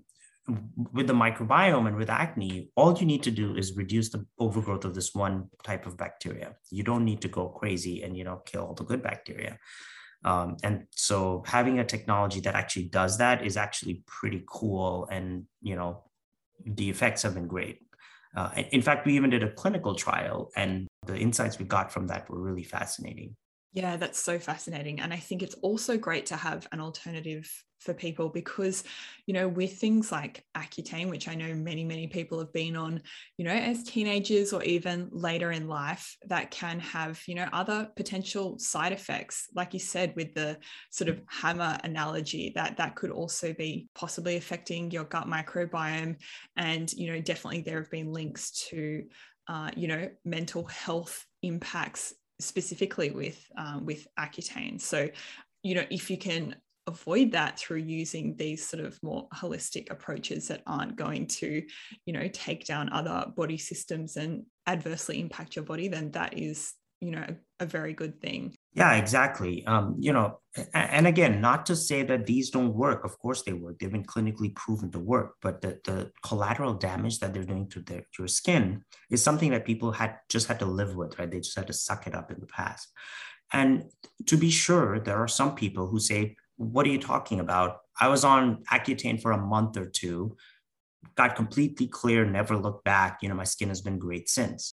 with 0.91 1.07
the 1.07 1.13
microbiome 1.13 1.87
and 1.87 1.95
with 1.95 2.09
acne, 2.09 2.69
all 2.75 2.97
you 2.97 3.05
need 3.05 3.23
to 3.23 3.31
do 3.31 3.55
is 3.55 3.77
reduce 3.77 4.09
the 4.09 4.25
overgrowth 4.39 4.85
of 4.85 4.95
this 4.95 5.13
one 5.13 5.49
type 5.63 5.85
of 5.85 5.97
bacteria. 5.97 6.55
You 6.69 6.83
don't 6.83 7.05
need 7.05 7.21
to 7.21 7.27
go 7.27 7.47
crazy 7.47 8.03
and 8.03 8.17
you 8.17 8.23
know 8.23 8.41
kill 8.45 8.65
all 8.65 8.73
the 8.73 8.83
good 8.83 9.01
bacteria. 9.01 9.57
Um, 10.25 10.57
and 10.63 10.87
so 10.91 11.43
having 11.45 11.79
a 11.79 11.85
technology 11.85 12.39
that 12.41 12.55
actually 12.55 12.85
does 12.85 13.17
that 13.17 13.45
is 13.45 13.57
actually 13.57 14.03
pretty 14.05 14.43
cool, 14.47 15.07
and 15.11 15.45
you 15.61 15.75
know 15.75 16.03
the 16.65 16.89
effects 16.89 17.23
have 17.23 17.33
been 17.33 17.47
great. 17.47 17.79
Uh, 18.35 18.49
in 18.71 18.81
fact, 18.81 19.05
we 19.05 19.15
even 19.15 19.29
did 19.29 19.43
a 19.43 19.51
clinical 19.51 19.95
trial, 19.95 20.51
and 20.55 20.87
the 21.05 21.17
insights 21.17 21.59
we 21.59 21.65
got 21.65 21.91
from 21.91 22.07
that 22.07 22.29
were 22.29 22.39
really 22.39 22.63
fascinating. 22.63 23.35
Yeah, 23.73 23.97
that's 23.97 24.19
so 24.19 24.37
fascinating. 24.37 24.99
And 24.99 25.11
I 25.11 25.17
think 25.17 25.41
it's 25.41 25.55
also 25.55 25.97
great 25.97 26.27
to 26.27 26.35
have 26.35 26.67
an 26.71 26.79
alternative 26.79 27.49
for 27.79 27.93
people 27.95 28.29
because, 28.29 28.83
you 29.25 29.33
know, 29.33 29.47
with 29.47 29.77
things 29.79 30.11
like 30.11 30.45
Accutane, 30.55 31.09
which 31.09 31.27
I 31.27 31.33
know 31.33 31.53
many, 31.55 31.83
many 31.83 32.07
people 32.07 32.37
have 32.39 32.53
been 32.53 32.75
on, 32.75 33.01
you 33.35 33.43
know, 33.43 33.51
as 33.51 33.83
teenagers 33.83 34.53
or 34.53 34.63
even 34.63 35.09
later 35.11 35.51
in 35.51 35.67
life, 35.67 36.15
that 36.27 36.51
can 36.51 36.79
have, 36.81 37.19
you 37.27 37.33
know, 37.33 37.49
other 37.51 37.89
potential 37.95 38.59
side 38.59 38.93
effects. 38.93 39.47
Like 39.55 39.73
you 39.73 39.79
said, 39.79 40.13
with 40.15 40.35
the 40.35 40.59
sort 40.91 41.09
of 41.09 41.21
hammer 41.27 41.77
analogy, 41.83 42.51
that 42.55 42.77
that 42.77 42.95
could 42.95 43.09
also 43.09 43.53
be 43.53 43.89
possibly 43.95 44.37
affecting 44.37 44.91
your 44.91 45.03
gut 45.05 45.27
microbiome. 45.27 46.17
And, 46.55 46.93
you 46.93 47.11
know, 47.11 47.21
definitely 47.21 47.61
there 47.61 47.79
have 47.81 47.89
been 47.91 48.13
links 48.13 48.51
to, 48.69 49.03
uh, 49.47 49.71
you 49.75 49.87
know, 49.87 50.09
mental 50.23 50.63
health 50.65 51.25
impacts 51.41 52.13
specifically 52.43 53.11
with 53.11 53.43
um, 53.57 53.85
with 53.85 54.07
Accutane. 54.19 54.79
So, 54.79 55.09
you 55.63 55.75
know, 55.75 55.85
if 55.89 56.09
you 56.09 56.17
can 56.17 56.55
avoid 56.87 57.31
that 57.31 57.57
through 57.57 57.77
using 57.77 58.35
these 58.35 58.67
sort 58.67 58.83
of 58.83 59.01
more 59.01 59.27
holistic 59.33 59.89
approaches 59.89 60.49
that 60.49 60.61
aren't 60.67 60.97
going 60.97 61.25
to, 61.25 61.63
you 62.05 62.13
know, 62.13 62.27
take 62.33 62.65
down 62.65 62.91
other 62.91 63.25
body 63.35 63.57
systems 63.57 64.17
and 64.17 64.43
adversely 64.67 65.21
impact 65.21 65.55
your 65.55 65.63
body, 65.63 65.87
then 65.87 66.11
that 66.11 66.37
is, 66.37 66.73
you 67.03 67.11
know, 67.11 67.25
a, 67.27 67.63
a 67.63 67.65
very 67.65 67.93
good 67.93 68.21
thing. 68.21 68.55
Yeah, 68.73 68.93
exactly. 68.93 69.65
Um, 69.65 69.95
you 69.99 70.13
know, 70.13 70.39
and 70.73 71.05
again, 71.07 71.41
not 71.41 71.65
to 71.67 71.75
say 71.75 72.03
that 72.03 72.25
these 72.25 72.49
don't 72.49 72.73
work. 72.73 73.03
Of 73.03 73.19
course 73.19 73.43
they 73.43 73.53
work. 73.53 73.79
They've 73.79 73.91
been 73.91 74.05
clinically 74.05 74.55
proven 74.55 74.91
to 74.91 74.99
work, 74.99 75.35
but 75.41 75.61
the, 75.61 75.79
the 75.83 76.11
collateral 76.23 76.73
damage 76.73 77.19
that 77.19 77.33
they're 77.33 77.43
doing 77.43 77.67
to 77.69 77.81
their 77.81 78.03
your 78.17 78.27
skin 78.27 78.83
is 79.09 79.23
something 79.23 79.51
that 79.51 79.65
people 79.65 79.91
had 79.91 80.17
just 80.29 80.47
had 80.47 80.59
to 80.59 80.65
live 80.65 80.95
with, 80.95 81.17
right? 81.19 81.29
They 81.29 81.39
just 81.39 81.57
had 81.57 81.67
to 81.67 81.73
suck 81.73 82.07
it 82.07 82.15
up 82.15 82.31
in 82.31 82.39
the 82.39 82.47
past. 82.47 82.91
And 83.51 83.85
to 84.27 84.37
be 84.37 84.49
sure, 84.49 84.99
there 84.99 85.17
are 85.17 85.27
some 85.27 85.55
people 85.55 85.87
who 85.87 85.99
say, 85.99 86.35
What 86.57 86.85
are 86.85 86.89
you 86.89 86.99
talking 86.99 87.39
about? 87.39 87.79
I 87.99 88.07
was 88.07 88.23
on 88.23 88.63
Accutane 88.71 89.21
for 89.21 89.31
a 89.31 89.37
month 89.37 89.77
or 89.77 89.85
two, 89.85 90.37
got 91.15 91.35
completely 91.35 91.87
clear, 91.87 92.25
never 92.25 92.57
looked 92.57 92.85
back. 92.85 93.19
You 93.21 93.29
know, 93.29 93.35
my 93.35 93.43
skin 93.43 93.69
has 93.69 93.81
been 93.81 93.99
great 93.99 94.29
since 94.29 94.73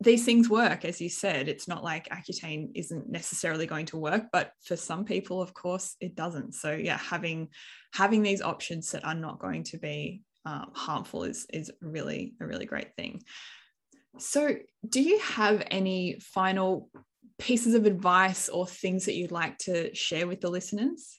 these 0.00 0.24
things 0.24 0.48
work, 0.48 0.84
as 0.84 1.00
you 1.00 1.08
said. 1.08 1.48
It's 1.48 1.66
not 1.66 1.82
like 1.82 2.08
Accutane 2.08 2.70
isn't 2.74 3.08
necessarily 3.08 3.66
going 3.66 3.86
to 3.86 3.96
work, 3.96 4.26
but 4.32 4.52
for 4.64 4.76
some 4.76 5.04
people, 5.04 5.42
of 5.42 5.54
course, 5.54 5.96
it 6.00 6.14
doesn't. 6.14 6.54
So 6.54 6.72
yeah, 6.72 6.98
having 6.98 7.48
having 7.92 8.22
these 8.22 8.42
options 8.42 8.92
that 8.92 9.04
are 9.04 9.14
not 9.14 9.40
going 9.40 9.64
to 9.64 9.78
be 9.78 10.22
um, 10.44 10.70
harmful 10.74 11.24
is 11.24 11.46
is 11.52 11.70
really 11.80 12.34
a 12.40 12.46
really 12.46 12.66
great 12.66 12.94
thing. 12.96 13.22
So, 14.18 14.56
do 14.88 15.02
you 15.02 15.18
have 15.20 15.62
any 15.70 16.18
final 16.20 16.90
pieces 17.38 17.74
of 17.74 17.86
advice 17.86 18.48
or 18.48 18.66
things 18.66 19.04
that 19.06 19.14
you'd 19.14 19.30
like 19.30 19.58
to 19.58 19.94
share 19.94 20.26
with 20.26 20.40
the 20.40 20.50
listeners? 20.50 21.18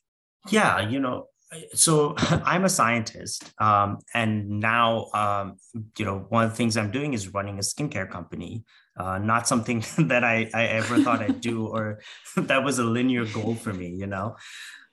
Yeah, 0.49 0.87
you 0.87 0.99
know, 0.99 1.27
so 1.73 2.15
I'm 2.17 2.65
a 2.65 2.69
scientist, 2.69 3.51
um, 3.59 3.99
and 4.13 4.59
now 4.59 5.07
um, 5.13 5.57
you 5.97 6.05
know 6.05 6.25
one 6.29 6.45
of 6.45 6.51
the 6.51 6.55
things 6.55 6.77
I'm 6.77 6.91
doing 6.91 7.13
is 7.13 7.33
running 7.33 7.57
a 7.57 7.61
skincare 7.61 8.09
company. 8.09 8.63
Uh, 8.97 9.17
not 9.17 9.47
something 9.47 9.83
that 9.97 10.23
I, 10.23 10.49
I 10.53 10.65
ever 10.65 11.01
thought 11.01 11.21
I'd 11.21 11.41
do, 11.41 11.67
or 11.67 12.01
that 12.35 12.63
was 12.63 12.79
a 12.79 12.83
linear 12.83 13.25
goal 13.25 13.55
for 13.55 13.73
me, 13.73 13.89
you 13.89 14.07
know. 14.07 14.35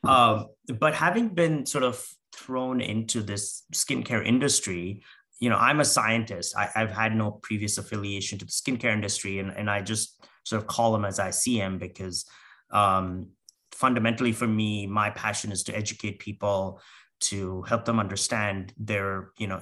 Um, 0.05 0.47
but 0.79 0.95
having 0.95 1.29
been 1.31 1.67
sort 1.67 1.83
of 1.83 2.05
thrown 2.33 2.81
into 2.81 3.23
this 3.23 3.65
skincare 3.73 4.25
industry, 4.25 5.03
you 5.41 5.51
know, 5.51 5.57
I'm 5.57 5.81
a 5.81 5.85
scientist. 5.85 6.55
I, 6.57 6.69
have 6.75 6.91
had 6.91 7.17
no 7.17 7.33
previous 7.33 7.79
affiliation 7.79 8.39
to 8.39 8.45
the 8.45 8.53
skincare 8.53 8.93
industry, 8.93 9.39
and, 9.41 9.51
and 9.51 9.69
I 9.69 9.83
just 9.83 10.25
sort 10.45 10.63
of 10.63 10.69
call 10.69 10.93
them 10.93 11.05
as 11.05 11.19
I 11.19 11.31
see 11.31 11.59
them 11.59 11.79
because 11.79 12.25
um, 12.71 13.31
fundamentally 13.77 14.33
for 14.33 14.47
me, 14.47 14.87
my 14.87 15.11
passion 15.11 15.53
is 15.53 15.63
to 15.65 15.77
educate 15.77 16.19
people 16.19 16.81
to 17.21 17.63
help 17.63 17.85
them 17.85 18.01
understand 18.01 18.73
their, 18.79 19.31
you 19.39 19.47
know, 19.47 19.61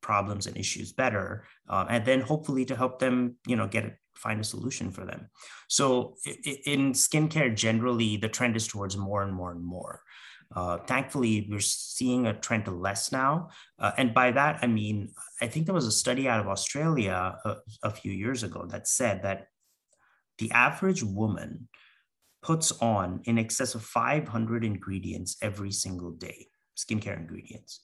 problems 0.00 0.46
and 0.46 0.56
issues 0.56 0.92
better, 0.92 1.44
uh, 1.68 1.84
and 1.88 2.04
then 2.04 2.20
hopefully 2.20 2.64
to 2.64 2.76
help 2.76 2.98
them, 2.98 3.36
you 3.46 3.56
know, 3.56 3.66
get 3.66 3.96
find 4.14 4.40
a 4.40 4.44
solution 4.44 4.90
for 4.90 5.04
them. 5.04 5.30
So 5.68 6.16
in 6.66 6.92
skincare, 6.92 7.54
generally, 7.54 8.16
the 8.16 8.28
trend 8.28 8.56
is 8.56 8.66
towards 8.66 8.96
more 8.96 9.22
and 9.22 9.32
more 9.32 9.52
and 9.52 9.64
more. 9.64 10.02
Uh, 10.54 10.78
thankfully, 10.78 11.46
we're 11.48 11.60
seeing 11.60 12.26
a 12.26 12.34
trend 12.34 12.64
to 12.64 12.72
less 12.72 13.12
now. 13.12 13.50
Uh, 13.78 13.92
and 13.96 14.14
by 14.14 14.32
that, 14.32 14.58
I 14.62 14.66
mean, 14.66 15.12
I 15.40 15.46
think 15.46 15.66
there 15.66 15.74
was 15.74 15.86
a 15.86 15.92
study 15.92 16.26
out 16.26 16.40
of 16.40 16.48
Australia 16.48 17.36
a, 17.44 17.56
a 17.84 17.90
few 17.90 18.12
years 18.12 18.42
ago 18.42 18.66
that 18.70 18.88
said 18.88 19.22
that 19.22 19.46
the 20.38 20.50
average 20.50 21.02
woman 21.02 21.68
puts 22.42 22.72
on 22.80 23.20
in 23.24 23.38
excess 23.38 23.74
of 23.74 23.82
500 23.82 24.64
ingredients 24.64 25.36
every 25.42 25.72
single 25.72 26.12
day, 26.12 26.48
skincare 26.76 27.18
ingredients. 27.18 27.80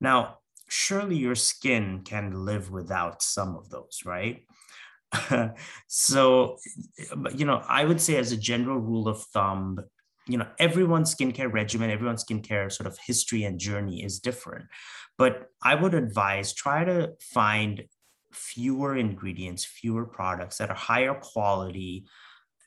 Now, 0.00 0.38
surely 0.68 1.16
your 1.16 1.34
skin 1.34 2.02
can 2.04 2.44
live 2.44 2.70
without 2.70 3.22
some 3.22 3.56
of 3.56 3.70
those, 3.70 4.02
right? 4.04 4.44
so, 5.86 6.56
you 7.34 7.46
know, 7.46 7.62
I 7.68 7.84
would 7.84 8.00
say 8.00 8.16
as 8.16 8.32
a 8.32 8.36
general 8.36 8.78
rule 8.78 9.08
of 9.08 9.22
thumb, 9.22 9.78
you 10.26 10.38
know, 10.38 10.46
everyone's 10.58 11.14
skincare 11.14 11.52
regimen, 11.52 11.90
everyone's 11.90 12.24
skincare 12.24 12.72
sort 12.72 12.86
of 12.86 12.98
history 13.06 13.44
and 13.44 13.58
journey 13.58 14.02
is 14.02 14.20
different. 14.20 14.64
But 15.18 15.46
I 15.62 15.74
would 15.74 15.94
advise 15.94 16.54
try 16.54 16.84
to 16.84 17.12
find 17.20 17.84
fewer 18.32 18.96
ingredients, 18.96 19.64
fewer 19.64 20.06
products 20.06 20.58
that 20.58 20.70
are 20.70 20.76
higher 20.76 21.14
quality, 21.14 22.06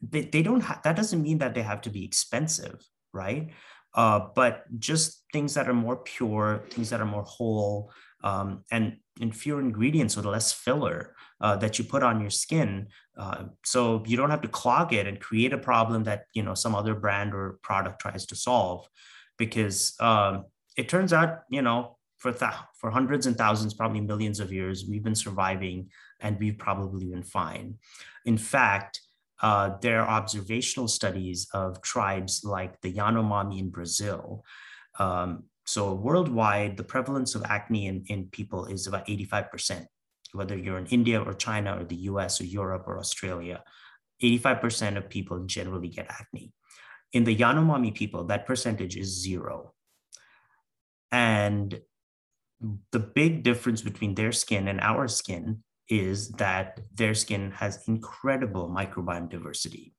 they, 0.02 0.22
they 0.22 0.42
don't 0.42 0.62
have 0.62 0.82
that 0.84 0.96
doesn't 0.96 1.22
mean 1.22 1.38
that 1.40 1.54
they 1.54 1.62
have 1.62 1.82
to 1.82 1.90
be 1.90 2.06
expensive 2.06 2.80
right? 3.18 3.50
Uh, 3.94 4.28
but 4.36 4.64
just 4.78 5.24
things 5.34 5.56
that 5.56 5.68
are 5.68 5.74
more 5.74 5.98
pure 5.98 6.64
things 6.70 6.90
that 6.90 7.02
are 7.02 7.06
more 7.06 7.24
whole 7.24 7.92
um, 8.24 8.64
and 8.72 8.98
in 9.20 9.32
fewer 9.32 9.60
ingredients 9.60 10.16
with 10.16 10.26
less 10.26 10.54
filler 10.54 11.16
uh, 11.42 11.56
that 11.56 11.80
you 11.80 11.86
put 11.86 12.04
on 12.04 12.22
your 12.22 12.30
skin. 12.30 12.88
Uh, 13.18 13.46
so 13.64 14.04
you 14.06 14.18
don't 14.18 14.30
have 14.30 14.42
to 14.42 14.48
clog 14.48 14.94
it 14.94 15.08
and 15.08 15.20
create 15.20 15.54
a 15.54 15.58
problem 15.58 16.04
that 16.04 16.26
you 16.34 16.44
know 16.44 16.54
some 16.54 16.76
other 16.76 16.94
brand 16.94 17.34
or 17.34 17.60
product 17.64 18.00
tries 18.00 18.26
to 18.28 18.36
solve 18.36 18.88
because 19.38 19.96
um, 20.00 20.46
it 20.78 20.88
turns 20.90 21.12
out 21.14 21.40
you 21.50 21.62
know 21.62 21.98
for 22.18 22.32
th- 22.32 22.52
for 22.80 22.92
hundreds 22.92 23.26
and 23.26 23.38
thousands 23.38 23.74
probably 23.74 24.02
millions 24.02 24.40
of 24.40 24.52
years 24.52 24.86
we've 24.88 25.04
been 25.04 25.16
surviving 25.16 25.90
and 26.20 26.40
we've 26.40 26.58
probably 26.58 27.06
been 27.06 27.24
fine. 27.24 27.76
In 28.26 28.38
fact 28.38 29.02
uh, 29.42 29.72
there 29.82 30.02
are 30.02 30.08
observational 30.08 30.88
studies 30.88 31.48
of 31.54 31.82
tribes 31.82 32.44
like 32.44 32.80
the 32.82 32.94
Yanomami 32.94 33.60
in 33.60 33.70
Brazil. 33.70 34.44
Um, 35.00 35.44
so 35.66 35.94
worldwide, 35.94 36.78
the 36.78 36.84
prevalence 36.84 37.36
of 37.36 37.44
acne 37.44 37.88
in, 37.88 38.04
in 38.08 38.28
people 38.28 38.66
is 38.66 38.88
about 38.88 39.08
85%, 39.08 39.86
whether 40.32 40.58
you're 40.58 40.78
in 40.78 40.88
India 40.88 41.22
or 41.22 41.34
China 41.34 41.78
or 41.80 41.84
the 41.84 42.08
US 42.12 42.42
or 42.42 42.46
Europe 42.46 42.86
or 42.88 43.00
Australia, 43.00 43.64
85% 44.24 44.98
of 44.98 45.10
people 45.10 45.46
generally 45.46 45.90
get 45.90 46.08
acne. 46.10 46.52
In 47.14 47.24
the 47.24 47.36
Yanomami 47.36 47.94
people, 47.94 48.24
that 48.26 48.48
percentage 48.48 48.98
is 48.98 49.22
zero. 49.22 49.74
And 51.12 51.80
the 52.92 53.00
big 53.00 53.44
difference 53.44 53.82
between 53.82 54.16
their 54.16 54.32
skin 54.32 54.68
and 54.68 54.82
our 54.82 55.08
skin 55.08 55.64
is 55.90 56.30
that 56.32 56.80
their 56.94 57.14
skin 57.14 57.52
has 57.52 57.88
incredible 57.88 58.70
microbiome 58.70 59.30
diversity. 59.30 59.94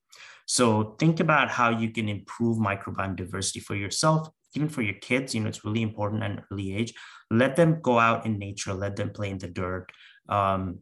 So 0.47 0.97
think 0.99 1.21
about 1.21 1.51
how 1.51 1.71
you 1.71 1.91
can 1.91 2.09
improve 2.09 2.59
microbiome 2.59 3.17
diversity 3.17 3.61
for 3.61 3.75
yourself, 3.75 4.29
even 4.55 4.69
for 4.69 4.83
your 4.83 4.95
kids. 4.95 5.35
You 5.35 5.43
know, 5.43 5.49
it's 5.49 5.65
really 5.65 5.83
important 5.83 6.23
at 6.23 6.31
an 6.31 6.43
early 6.51 6.75
age. 6.75 6.95
Let 7.31 7.57
them 7.57 7.81
go 7.83 7.99
out 7.99 8.25
in 8.25 8.39
nature, 8.39 8.73
let 8.73 8.97
them 8.97 9.11
play 9.11 9.31
in 9.31 9.39
the 9.39 9.49
dirt. 9.49 9.93
Um, 10.29 10.81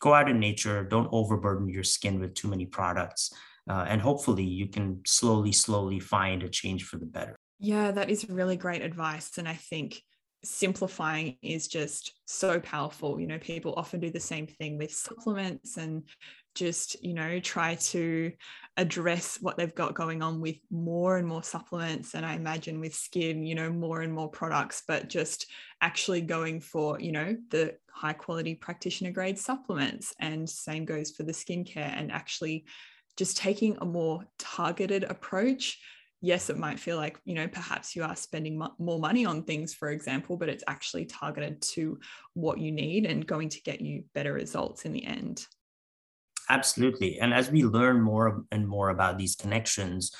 go 0.00 0.12
out 0.12 0.28
in 0.28 0.40
nature, 0.40 0.84
don't 0.84 1.08
overburden 1.12 1.68
your 1.68 1.84
skin 1.84 2.20
with 2.20 2.34
too 2.34 2.48
many 2.48 2.66
products. 2.66 3.32
Uh, 3.70 3.86
and 3.88 4.02
hopefully 4.02 4.44
you 4.44 4.66
can 4.68 5.00
slowly, 5.06 5.52
slowly 5.52 6.00
find 6.00 6.42
a 6.42 6.48
change 6.48 6.84
for 6.84 6.98
the 6.98 7.06
better. 7.06 7.36
Yeah, 7.60 7.92
that 7.92 8.10
is 8.10 8.28
really 8.28 8.56
great 8.56 8.82
advice. 8.82 9.38
And 9.38 9.48
I 9.48 9.54
think 9.54 10.02
simplifying 10.44 11.36
is 11.42 11.68
just 11.68 12.12
so 12.26 12.60
powerful. 12.60 13.20
You 13.20 13.26
know, 13.26 13.38
people 13.38 13.74
often 13.76 14.00
do 14.00 14.10
the 14.10 14.20
same 14.20 14.46
thing 14.46 14.78
with 14.78 14.92
supplements 14.92 15.76
and 15.76 16.04
just, 16.54 17.02
you 17.02 17.14
know, 17.14 17.40
try 17.40 17.74
to 17.74 18.32
address 18.76 19.38
what 19.40 19.56
they've 19.56 19.74
got 19.74 19.94
going 19.94 20.22
on 20.22 20.40
with 20.40 20.56
more 20.70 21.16
and 21.16 21.26
more 21.26 21.42
supplements. 21.42 22.14
And 22.14 22.24
I 22.24 22.34
imagine 22.34 22.80
with 22.80 22.94
skin, 22.94 23.44
you 23.44 23.54
know, 23.54 23.70
more 23.70 24.02
and 24.02 24.12
more 24.12 24.28
products, 24.28 24.82
but 24.86 25.08
just 25.08 25.46
actually 25.80 26.20
going 26.20 26.60
for, 26.60 27.00
you 27.00 27.12
know, 27.12 27.36
the 27.50 27.76
high 27.90 28.12
quality 28.12 28.54
practitioner 28.54 29.10
grade 29.10 29.38
supplements. 29.38 30.14
And 30.20 30.48
same 30.48 30.84
goes 30.84 31.10
for 31.10 31.22
the 31.24 31.32
skincare 31.32 31.92
and 31.96 32.12
actually 32.12 32.66
just 33.16 33.36
taking 33.36 33.76
a 33.80 33.84
more 33.84 34.24
targeted 34.38 35.04
approach 35.04 35.78
yes, 36.24 36.48
it 36.48 36.58
might 36.58 36.80
feel 36.80 36.96
like, 36.96 37.18
you 37.24 37.34
know, 37.34 37.46
perhaps 37.46 37.94
you 37.94 38.02
are 38.02 38.16
spending 38.16 38.58
mo- 38.58 38.74
more 38.78 38.98
money 38.98 39.26
on 39.26 39.42
things, 39.42 39.74
for 39.74 39.90
example, 39.90 40.36
but 40.36 40.48
it's 40.48 40.64
actually 40.66 41.04
targeted 41.04 41.60
to 41.60 41.98
what 42.32 42.58
you 42.58 42.72
need 42.72 43.04
and 43.04 43.26
going 43.26 43.48
to 43.50 43.60
get 43.62 43.80
you 43.80 44.04
better 44.14 44.32
results 44.32 44.84
in 44.84 44.92
the 44.92 45.04
end. 45.04 45.46
Absolutely. 46.48 47.18
And 47.20 47.34
as 47.34 47.50
we 47.50 47.64
learn 47.64 48.00
more 48.00 48.44
and 48.50 48.66
more 48.66 48.88
about 48.88 49.18
these 49.18 49.36
connections, 49.36 50.12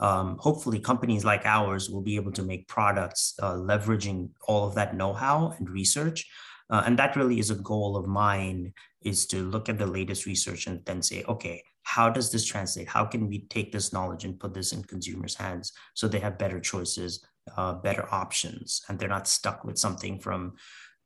um, 0.00 0.36
hopefully 0.38 0.78
companies 0.78 1.24
like 1.24 1.44
ours 1.44 1.90
will 1.90 2.02
be 2.02 2.16
able 2.16 2.32
to 2.32 2.42
make 2.42 2.68
products 2.68 3.34
uh, 3.42 3.54
leveraging 3.54 4.30
all 4.46 4.66
of 4.66 4.74
that 4.76 4.96
know-how 4.96 5.54
and 5.58 5.68
research 5.68 6.24
uh, 6.70 6.82
and 6.84 6.98
that 6.98 7.16
really 7.16 7.38
is 7.38 7.50
a 7.50 7.56
goal 7.56 7.96
of 7.96 8.06
mine 8.06 8.72
is 9.02 9.26
to 9.26 9.48
look 9.48 9.68
at 9.68 9.78
the 9.78 9.86
latest 9.86 10.26
research 10.26 10.66
and 10.66 10.84
then 10.84 11.02
say 11.02 11.24
okay 11.24 11.62
how 11.88 12.10
does 12.10 12.30
this 12.30 12.44
translate 12.44 12.86
how 12.86 13.04
can 13.04 13.28
we 13.28 13.46
take 13.46 13.72
this 13.72 13.92
knowledge 13.94 14.24
and 14.24 14.38
put 14.38 14.52
this 14.52 14.72
in 14.72 14.82
consumers 14.82 15.34
hands 15.34 15.72
so 15.94 16.06
they 16.06 16.18
have 16.18 16.38
better 16.38 16.60
choices 16.60 17.24
uh, 17.56 17.72
better 17.72 18.06
options 18.12 18.82
and 18.88 18.98
they're 18.98 19.08
not 19.08 19.26
stuck 19.26 19.64
with 19.64 19.78
something 19.78 20.18
from 20.18 20.52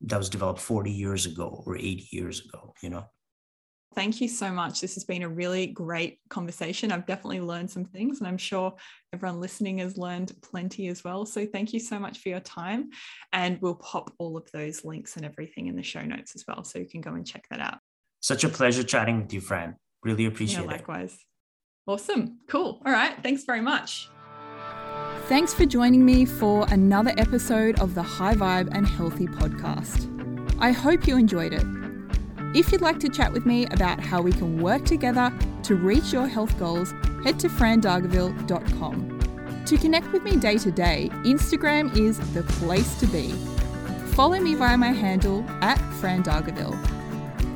that 0.00 0.18
was 0.18 0.28
developed 0.28 0.60
40 0.60 0.90
years 0.90 1.24
ago 1.24 1.62
or 1.64 1.76
80 1.76 2.08
years 2.10 2.44
ago 2.44 2.74
you 2.82 2.90
know 2.90 3.04
Thank 3.94 4.22
you 4.22 4.28
so 4.28 4.50
much. 4.50 4.80
This 4.80 4.94
has 4.94 5.04
been 5.04 5.22
a 5.22 5.28
really 5.28 5.66
great 5.66 6.18
conversation. 6.30 6.90
I've 6.90 7.04
definitely 7.04 7.42
learned 7.42 7.70
some 7.70 7.84
things, 7.84 8.20
and 8.20 8.26
I'm 8.26 8.38
sure 8.38 8.72
everyone 9.12 9.38
listening 9.38 9.78
has 9.78 9.98
learned 9.98 10.32
plenty 10.40 10.88
as 10.88 11.04
well. 11.04 11.26
So, 11.26 11.44
thank 11.44 11.74
you 11.74 11.78
so 11.78 11.98
much 11.98 12.20
for 12.20 12.30
your 12.30 12.40
time. 12.40 12.88
And 13.34 13.60
we'll 13.60 13.74
pop 13.74 14.10
all 14.16 14.38
of 14.38 14.50
those 14.50 14.82
links 14.82 15.16
and 15.16 15.26
everything 15.26 15.66
in 15.66 15.76
the 15.76 15.82
show 15.82 16.00
notes 16.00 16.32
as 16.34 16.44
well. 16.48 16.64
So, 16.64 16.78
you 16.78 16.88
can 16.88 17.02
go 17.02 17.12
and 17.12 17.26
check 17.26 17.44
that 17.50 17.60
out. 17.60 17.80
Such 18.20 18.44
a 18.44 18.48
pleasure 18.48 18.82
chatting 18.82 19.20
with 19.20 19.34
you, 19.34 19.42
Fran. 19.42 19.76
Really 20.02 20.26
appreciate 20.26 20.64
yeah, 20.64 20.70
likewise. 20.70 20.78
it. 20.78 20.88
Likewise. 20.88 21.26
Awesome. 21.86 22.38
Cool. 22.48 22.80
All 22.84 22.92
right. 22.92 23.14
Thanks 23.22 23.44
very 23.44 23.60
much. 23.60 24.08
Thanks 25.28 25.54
for 25.54 25.66
joining 25.66 26.04
me 26.04 26.24
for 26.24 26.66
another 26.70 27.12
episode 27.16 27.78
of 27.80 27.94
the 27.94 28.02
High 28.02 28.34
Vibe 28.34 28.68
and 28.72 28.86
Healthy 28.86 29.26
podcast. 29.26 30.08
I 30.60 30.72
hope 30.72 31.06
you 31.06 31.16
enjoyed 31.16 31.52
it. 31.52 31.64
If 32.54 32.70
you'd 32.70 32.82
like 32.82 33.00
to 33.00 33.08
chat 33.08 33.32
with 33.32 33.46
me 33.46 33.66
about 33.66 34.00
how 34.00 34.20
we 34.20 34.32
can 34.32 34.60
work 34.60 34.84
together 34.84 35.32
to 35.62 35.74
reach 35.74 36.12
your 36.12 36.26
health 36.26 36.58
goals, 36.58 36.92
head 37.24 37.38
to 37.40 37.48
frandargaville.com. 37.48 39.64
To 39.64 39.76
connect 39.78 40.12
with 40.12 40.22
me 40.22 40.36
day 40.36 40.58
to 40.58 40.70
day, 40.70 41.08
Instagram 41.24 41.96
is 41.96 42.18
the 42.34 42.42
place 42.42 42.98
to 43.00 43.06
be. 43.06 43.30
Follow 44.14 44.38
me 44.38 44.54
via 44.54 44.76
my 44.76 44.92
handle 44.92 45.44
at 45.62 45.78
frandargaville. 46.00 47.01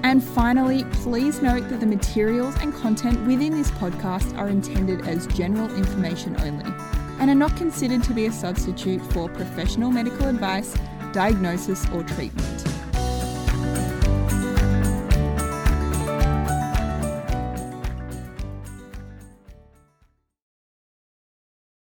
And 0.03 0.23
finally, 0.23 0.85
please 0.93 1.43
note 1.43 1.69
that 1.69 1.81
the 1.81 1.87
materials 1.87 2.55
and 2.61 2.73
content 2.75 3.27
within 3.27 3.53
this 3.53 3.71
podcast 3.73 4.37
are 4.39 4.49
intended 4.49 5.07
as 5.07 5.27
general 5.29 5.75
information 5.75 6.37
only 6.41 6.73
and 7.19 7.31
are 7.31 7.35
not 7.35 7.57
considered 7.57 8.03
to 8.05 8.13
be 8.13 8.27
a 8.27 8.33
substitute 8.33 9.01
for 9.13 9.29
professional 9.29 9.91
medical 9.91 10.29
advice, 10.29 10.77
diagnosis, 11.13 11.87
or 11.93 12.03
treatment. 12.03 12.76